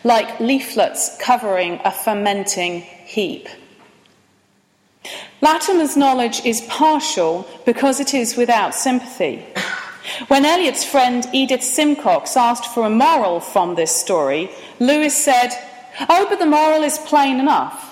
[0.05, 3.49] like leaflets covering a fermenting heap.
[5.41, 9.45] Latimer's knowledge is partial because it is without sympathy.
[10.29, 15.51] When Eliot's friend Edith Simcox asked for a moral from this story, Lewes said,
[16.09, 17.91] Oh, but the moral is plain enough.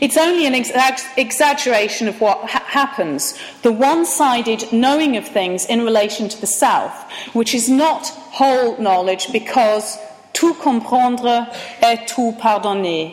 [0.00, 5.66] It's only an ex- exaggeration of what ha- happens, the one sided knowing of things
[5.66, 6.94] in relation to the South,
[7.34, 9.98] which is not whole knowledge because
[10.32, 11.46] tout comprendre
[11.82, 13.12] est tout pardonner.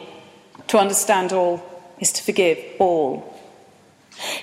[0.68, 1.62] To understand all
[2.00, 3.31] is to forgive all.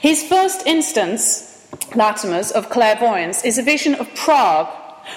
[0.01, 4.69] His first instance, Latimer's, of clairvoyance is a vision of Prague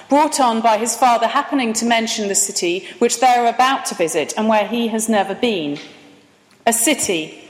[0.09, 3.95] brought on by his father happening to mention the city which they are about to
[3.95, 5.77] visit and where he has never been.
[6.65, 7.40] A city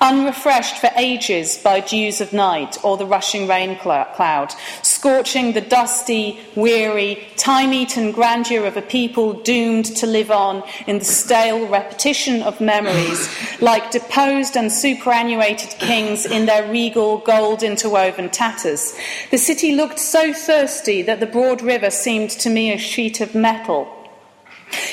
[0.00, 6.38] unrefreshed for ages by dews of night or the rushing rain cloud, scorching the dusty,
[6.54, 12.42] weary, time eaten grandeur of a people doomed to live on in the stale repetition
[12.42, 13.28] of memories,
[13.60, 18.94] like deposed and superannuated kings in their regal, gold interwoven tatters.
[19.30, 23.34] The city looked so thirsty that the broad river seemed to me a sheet of
[23.34, 23.93] metal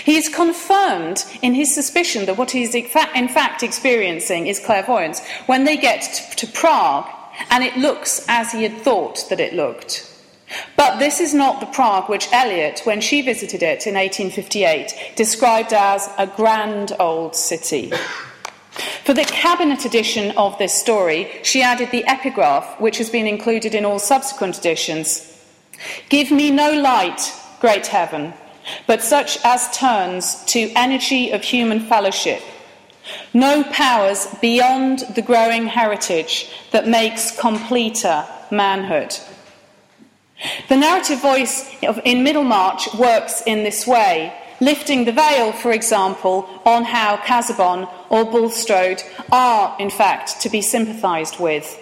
[0.04, 5.26] he is confirmed in his suspicion that what he is in fact experiencing is clairvoyance
[5.46, 6.02] when they get
[6.38, 7.08] to Prague
[7.50, 10.08] and it looks as he had thought that it looked.
[10.76, 15.74] But this is not the Prague which Eliot, when she visited it in 1858, described
[15.74, 17.92] as a grand old city.
[19.06, 23.74] For the cabinet edition of this story, she added the epigraph, which has been included
[23.74, 25.28] in all subsequent editions
[26.10, 28.34] Give me no light, great heaven,
[28.88, 32.42] but such as turns to energy of human fellowship.
[33.34, 39.18] No powers beyond the growing heritage that makes completer manhood.
[40.70, 41.70] The narrative voice
[42.04, 48.26] in Middlemarch works in this way, lifting the veil, for example, on how Casaubon or
[48.26, 51.78] Bulstrode are, in fact, to be sympathised with.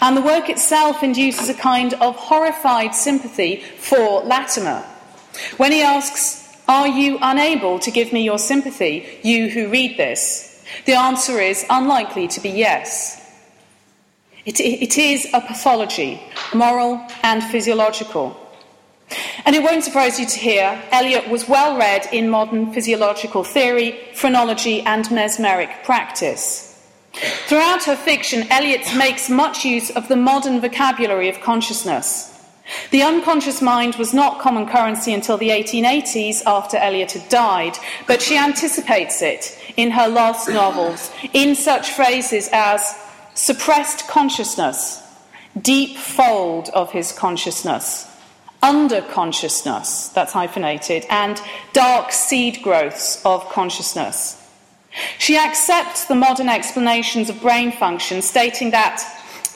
[0.00, 4.84] And the work itself induces a kind of horrified sympathy for Latimer.
[5.56, 10.64] When he asks, Are you unable to give me your sympathy, you who read this?
[10.86, 13.16] The answer is unlikely to be yes.
[14.46, 16.22] It, it is a pathology,
[16.54, 18.36] moral and physiological.
[19.44, 23.98] And it won't surprise you to hear Eliot was well read in modern physiological theory,
[24.14, 26.66] phrenology, and mesmeric practice.
[27.48, 32.29] Throughout her fiction, Eliot makes much use of the modern vocabulary of consciousness.
[32.90, 38.22] The unconscious mind was not common currency until the 1880s after Eliot had died, but
[38.22, 42.94] she anticipates it in her last novels in such phrases as
[43.34, 45.02] suppressed consciousness,
[45.60, 48.06] deep fold of his consciousness,
[48.62, 51.40] under consciousness, that's hyphenated, and
[51.72, 54.36] dark seed growths of consciousness.
[55.18, 59.02] She accepts the modern explanations of brain function, stating that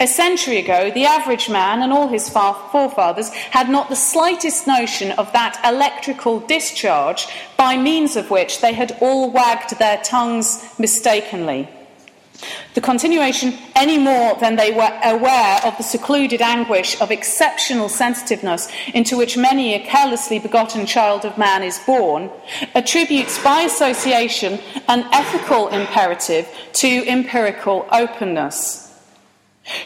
[0.00, 5.12] a century ago, the average man and all his forefathers had not the slightest notion
[5.12, 7.26] of that electrical discharge
[7.56, 11.68] by means of which they had all wagged their tongues mistakenly.
[12.74, 18.68] The continuation, any more than they were aware of the secluded anguish of exceptional sensitiveness
[18.92, 22.30] into which many a carelessly begotten child of man is born,
[22.74, 28.83] attributes by association an ethical imperative to empirical openness.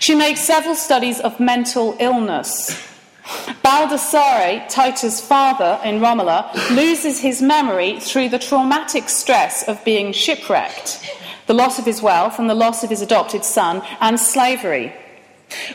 [0.00, 2.84] She makes several studies of mental illness.
[3.62, 11.04] Baldassare, Tito's father in Romola, loses his memory through the traumatic stress of being shipwrecked
[11.48, 14.94] the loss of his wealth and the loss of his adopted son, and slavery.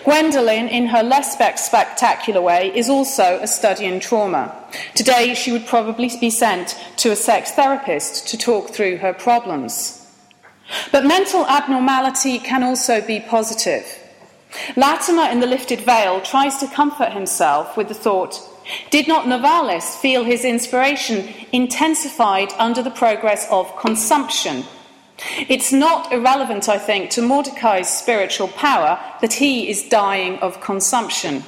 [0.04, 4.56] Gwendolen, in her less spectacular way, is also a study in trauma.
[4.94, 10.03] Today, she would probably be sent to a sex therapist to talk through her problems.
[10.92, 13.86] But mental abnormality can also be positive.
[14.76, 18.40] Latimer in The Lifted Veil tries to comfort himself with the thought
[18.92, 24.64] Did not Novalis feel his inspiration intensified under the progress of consumption?
[25.50, 31.44] It's not irrelevant, I think, to Mordecai's spiritual power that he is dying of consumption.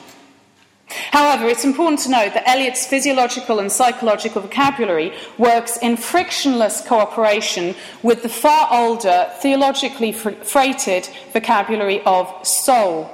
[0.87, 7.75] However, it's important to note that Eliot's physiological and psychological vocabulary works in frictionless cooperation
[8.03, 13.09] with the far older, theologically freighted vocabulary of soul.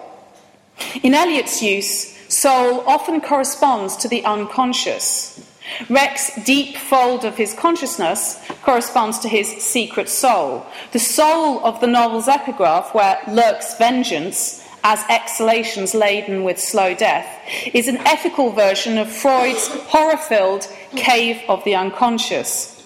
[1.04, 5.48] In Eliot's use, soul often corresponds to the unconscious.
[5.90, 10.66] Rex's deep fold of his consciousness corresponds to his secret soul.
[10.92, 17.28] The soul of the novel's epigraph, where lurks vengeance as exhalations laden with slow death,
[17.74, 22.78] is an ethical version of Freud's horror filled cave of the unconscious.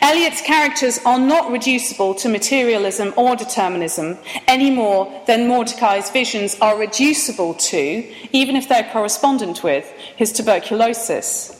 [0.00, 6.78] Eliot's characters are not reducible to materialism or determinism any more than Mordecai's visions are
[6.78, 11.59] reducible to, even if they're correspondent with, his tuberculosis.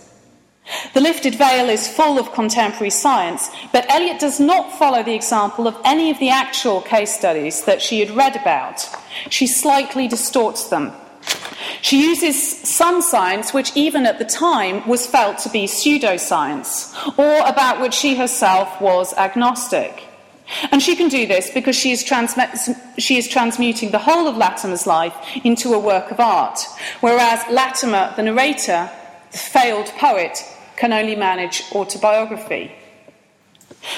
[0.95, 5.67] The lifted veil is full of contemporary science, but Eliot does not follow the example
[5.67, 8.87] of any of the actual case studies that she had read about.
[9.31, 10.93] She slightly distorts them.
[11.83, 17.49] She uses some science which, even at the time, was felt to be pseudoscience, or
[17.49, 20.05] about which she herself was agnostic.
[20.73, 22.05] And she can do this because she is,
[22.99, 26.61] she is, transmuting the whole of Latimer's life into a work of art,
[27.01, 28.91] whereas Latimer, the narrator,
[29.31, 30.45] failed poet,
[30.77, 32.73] can only manage autobiography.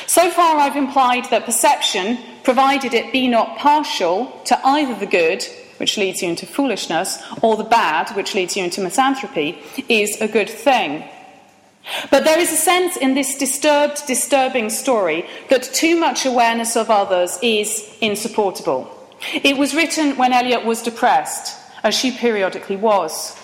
[0.07, 5.45] So far, I've implied that perception, provided it be not partial to either the good,
[5.78, 9.59] which leads you into foolishness, or the bad, which leads you into misanthropy,
[9.89, 11.05] is a good thing.
[12.11, 16.91] But there is a sense in this disturbed, disturbing story that too much awareness of
[16.91, 18.89] others is insupportable.
[19.35, 23.37] It was written when Eliot was depressed, as she periodically was.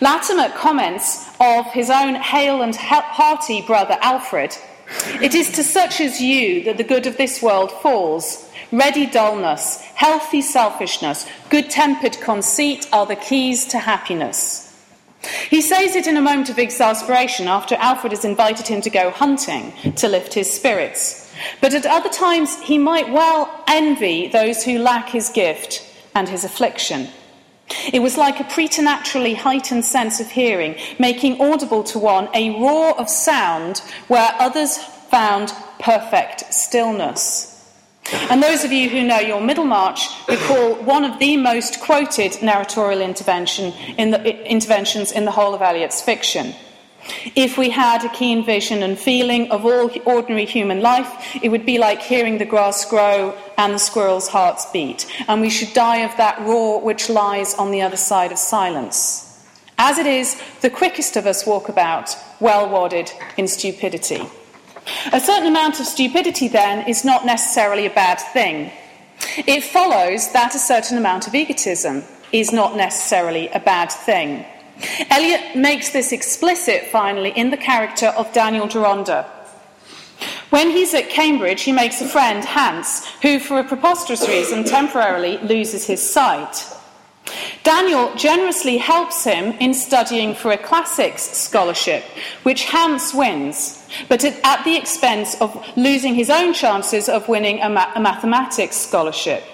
[0.00, 4.56] Latimer comments of his own hale and hearty brother Alfred
[5.20, 8.50] It is to such as you that the good of this world falls.
[8.70, 14.64] Ready dullness, healthy selfishness, good tempered conceit are the keys to happiness.
[15.50, 19.10] He says it in a moment of exasperation after Alfred has invited him to go
[19.10, 21.32] hunting to lift his spirits.
[21.60, 26.44] But at other times, he might well envy those who lack his gift and his
[26.44, 27.08] affliction.
[27.92, 32.98] It was like a preternaturally heightened sense of hearing, making audible to one a roar
[32.98, 37.54] of sound where others found perfect stillness.
[38.30, 43.02] And those of you who know your Middlemarch recall one of the most quoted narratorial
[43.02, 46.54] intervention in the, interventions in the whole of Eliot's fiction.
[47.34, 51.64] If we had a keen vision and feeling of all ordinary human life, it would
[51.64, 55.98] be like hearing the grass grow and the squirrel's hearts beat, and we should die
[55.98, 59.24] of that roar which lies on the other side of silence.
[59.78, 64.22] As it is, the quickest of us walk about, well wadded in stupidity.
[65.12, 68.70] A certain amount of stupidity, then, is not necessarily a bad thing.
[69.36, 74.44] It follows that a certain amount of egotism is not necessarily a bad thing.
[75.10, 79.24] Eliot makes this explicit finally in the character of Daniel Deronda.
[80.50, 85.38] When he's at Cambridge, he makes a friend, Hans, who, for a preposterous reason, temporarily
[85.38, 86.64] loses his sight.
[87.62, 92.02] Daniel generously helps him in studying for a classics scholarship,
[92.42, 97.68] which Hans wins, but at the expense of losing his own chances of winning a,
[97.68, 99.44] ma- a mathematics scholarship.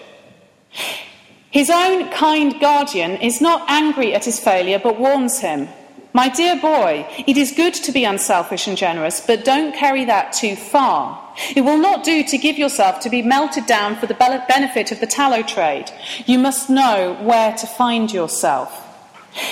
[1.55, 5.69] His own kind guardian is not angry at his failure but warns him
[6.13, 10.33] My dear boy, it is good to be unselfish and generous, but don't carry that
[10.33, 11.21] too far.
[11.55, 14.15] It will not do to give yourself to be melted down for the
[14.49, 15.93] benefit of the tallow trade.
[16.27, 18.71] You must know where to find yourself.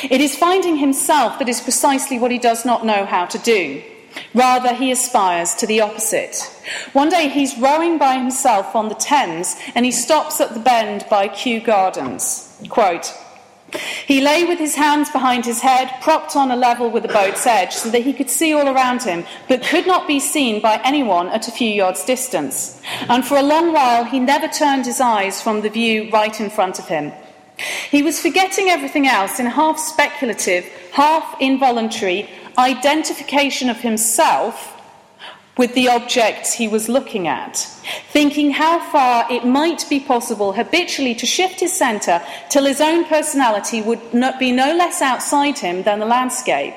[0.03, 3.81] It is finding himself that is precisely what he does not know how to do.
[4.35, 6.37] Rather, he aspires to the opposite.
[6.93, 11.07] One day he's rowing by himself on the Thames and he stops at the bend
[11.11, 12.61] by Kew Gardens.
[12.69, 13.13] Quote,
[14.07, 17.47] he lay with his hands behind his head, propped on a level with the boat's
[17.47, 20.81] edge, so that he could see all around him, but could not be seen by
[20.85, 22.81] anyone at a few yards' distance.
[23.09, 26.51] And for a long while he never turned his eyes from the view right in
[26.51, 27.13] front of him.
[27.91, 34.79] He was forgetting everything else in half speculative, half involuntary identification of himself
[35.59, 37.57] with the objects he was looking at,
[38.09, 43.05] thinking how far it might be possible habitually to shift his centre till his own
[43.05, 44.01] personality would
[44.39, 46.75] be no less outside him than the landscape.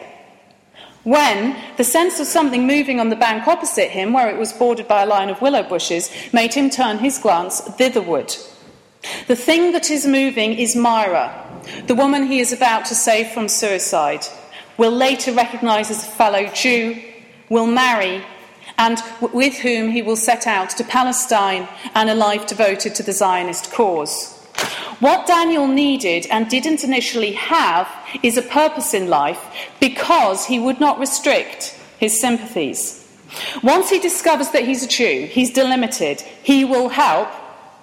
[1.04, 4.88] When the sense of something moving on the bank opposite him, where it was bordered
[4.88, 8.36] by a line of willow bushes, made him turn his glance thitherward.
[9.28, 11.32] The thing that is moving is Mirah,
[11.86, 14.26] the woman he is about to save from suicide,
[14.78, 17.02] will later recognise as a fellow Jew,
[17.50, 18.24] will marry,
[18.78, 19.02] and
[19.34, 23.72] with whom he will set out to Palestine and a life devoted to the Zionist
[23.72, 24.34] cause.
[25.00, 27.90] What Daniel needed and didn't initially have
[28.24, 29.40] is a purpose in life
[29.80, 33.02] because he would not restrict his sympathies.
[33.64, 37.28] Once he discovers that he's a Jew, he's delimited, he will help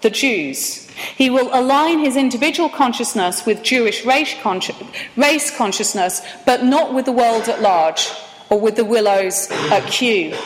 [0.02, 0.88] the Jews.
[1.16, 4.74] He will align his individual consciousness with Jewish race, consci-
[5.16, 8.10] race consciousness, but not with the world at large
[8.50, 10.36] or with the willows at Kew.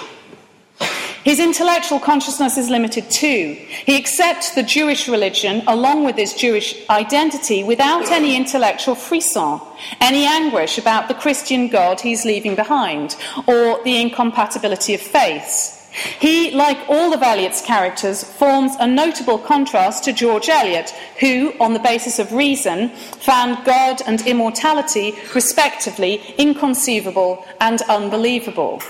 [1.26, 3.54] His intellectual consciousness is limited too.
[3.84, 9.60] He accepts the Jewish religion along with his Jewish identity without any intellectual frisson,
[10.00, 13.16] any anguish about the Christian God he's leaving behind,
[13.48, 15.85] or the incompatibility of faiths.
[15.96, 20.90] He, like all of Eliot's characters, forms a notable contrast to George Eliot,
[21.20, 28.82] who, on the basis of reason, found God and immortality, respectively, inconceivable and unbelievable.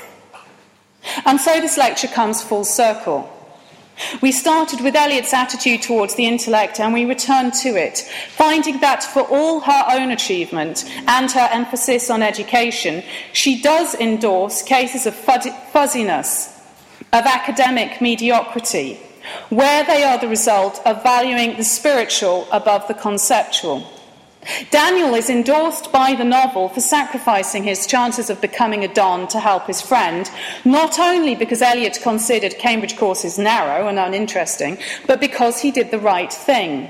[1.24, 3.32] And so this lecture comes full circle.
[4.20, 7.98] We started with Eliot's attitude towards the intellect and we returned to it,
[8.30, 13.02] finding that for all her own achievement and her emphasis on education,
[13.32, 16.55] she does endorse cases of fuzziness,
[17.12, 19.00] of academic mediocrity,
[19.48, 23.86] where they are the result of valuing the spiritual above the conceptual.
[24.70, 29.40] Daniel is endorsed by the novel for sacrificing his chances of becoming a Don to
[29.40, 30.30] help his friend,
[30.64, 35.98] not only because Eliot considered Cambridge courses narrow and uninteresting, but because he did the
[35.98, 36.88] right thing.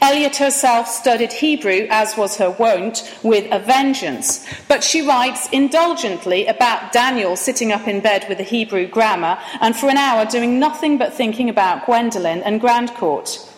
[0.00, 6.46] Eliot herself studied Hebrew, as was her wont, with a vengeance, but she writes indulgently
[6.46, 10.58] about Daniel sitting up in bed with the Hebrew grammar and for an hour doing
[10.58, 13.52] nothing but thinking about Gwendolen and Grandcourt.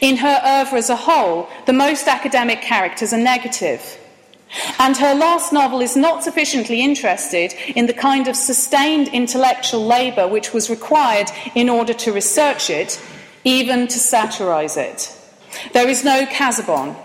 [0.00, 3.98] In her oeuvre as a whole, the most academic characters are negative.
[4.78, 10.28] And her last novel is not sufficiently interested in the kind of sustained intellectual labour
[10.28, 13.00] which was required in order to research it,
[13.44, 15.16] even to satirise it.
[15.72, 16.96] There is no Casaubon.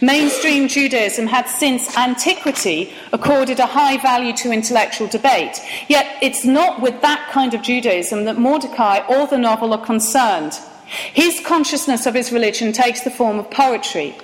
[0.00, 6.80] Mainstream Judaism had since antiquity accorded a high value to intellectual debate, yet it's not
[6.80, 10.54] with that kind of Judaism that Mordecai or the novel are concerned.
[10.86, 14.14] His consciousness of his religion takes the form of poetry.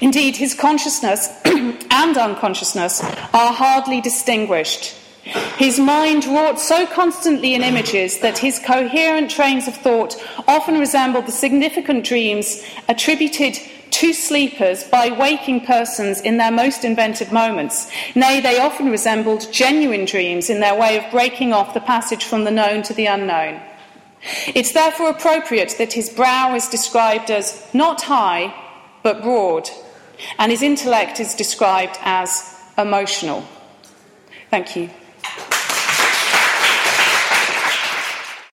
[0.00, 4.96] Indeed, his consciousness and unconsciousness are hardly distinguished.
[5.24, 10.16] His mind wrought so constantly in images that his coherent trains of thought
[10.48, 13.58] often resembled the significant dreams attributed
[13.90, 17.90] to sleepers by waking persons in their most inventive moments.
[18.14, 22.44] Nay, they often resembled genuine dreams in their way of breaking off the passage from
[22.44, 23.60] the known to the unknown.
[24.46, 28.54] It's therefore appropriate that his brow is described as not high,
[29.02, 29.68] but broad,
[30.38, 33.44] and his intellect is described as emotional.
[34.50, 34.90] Thank you.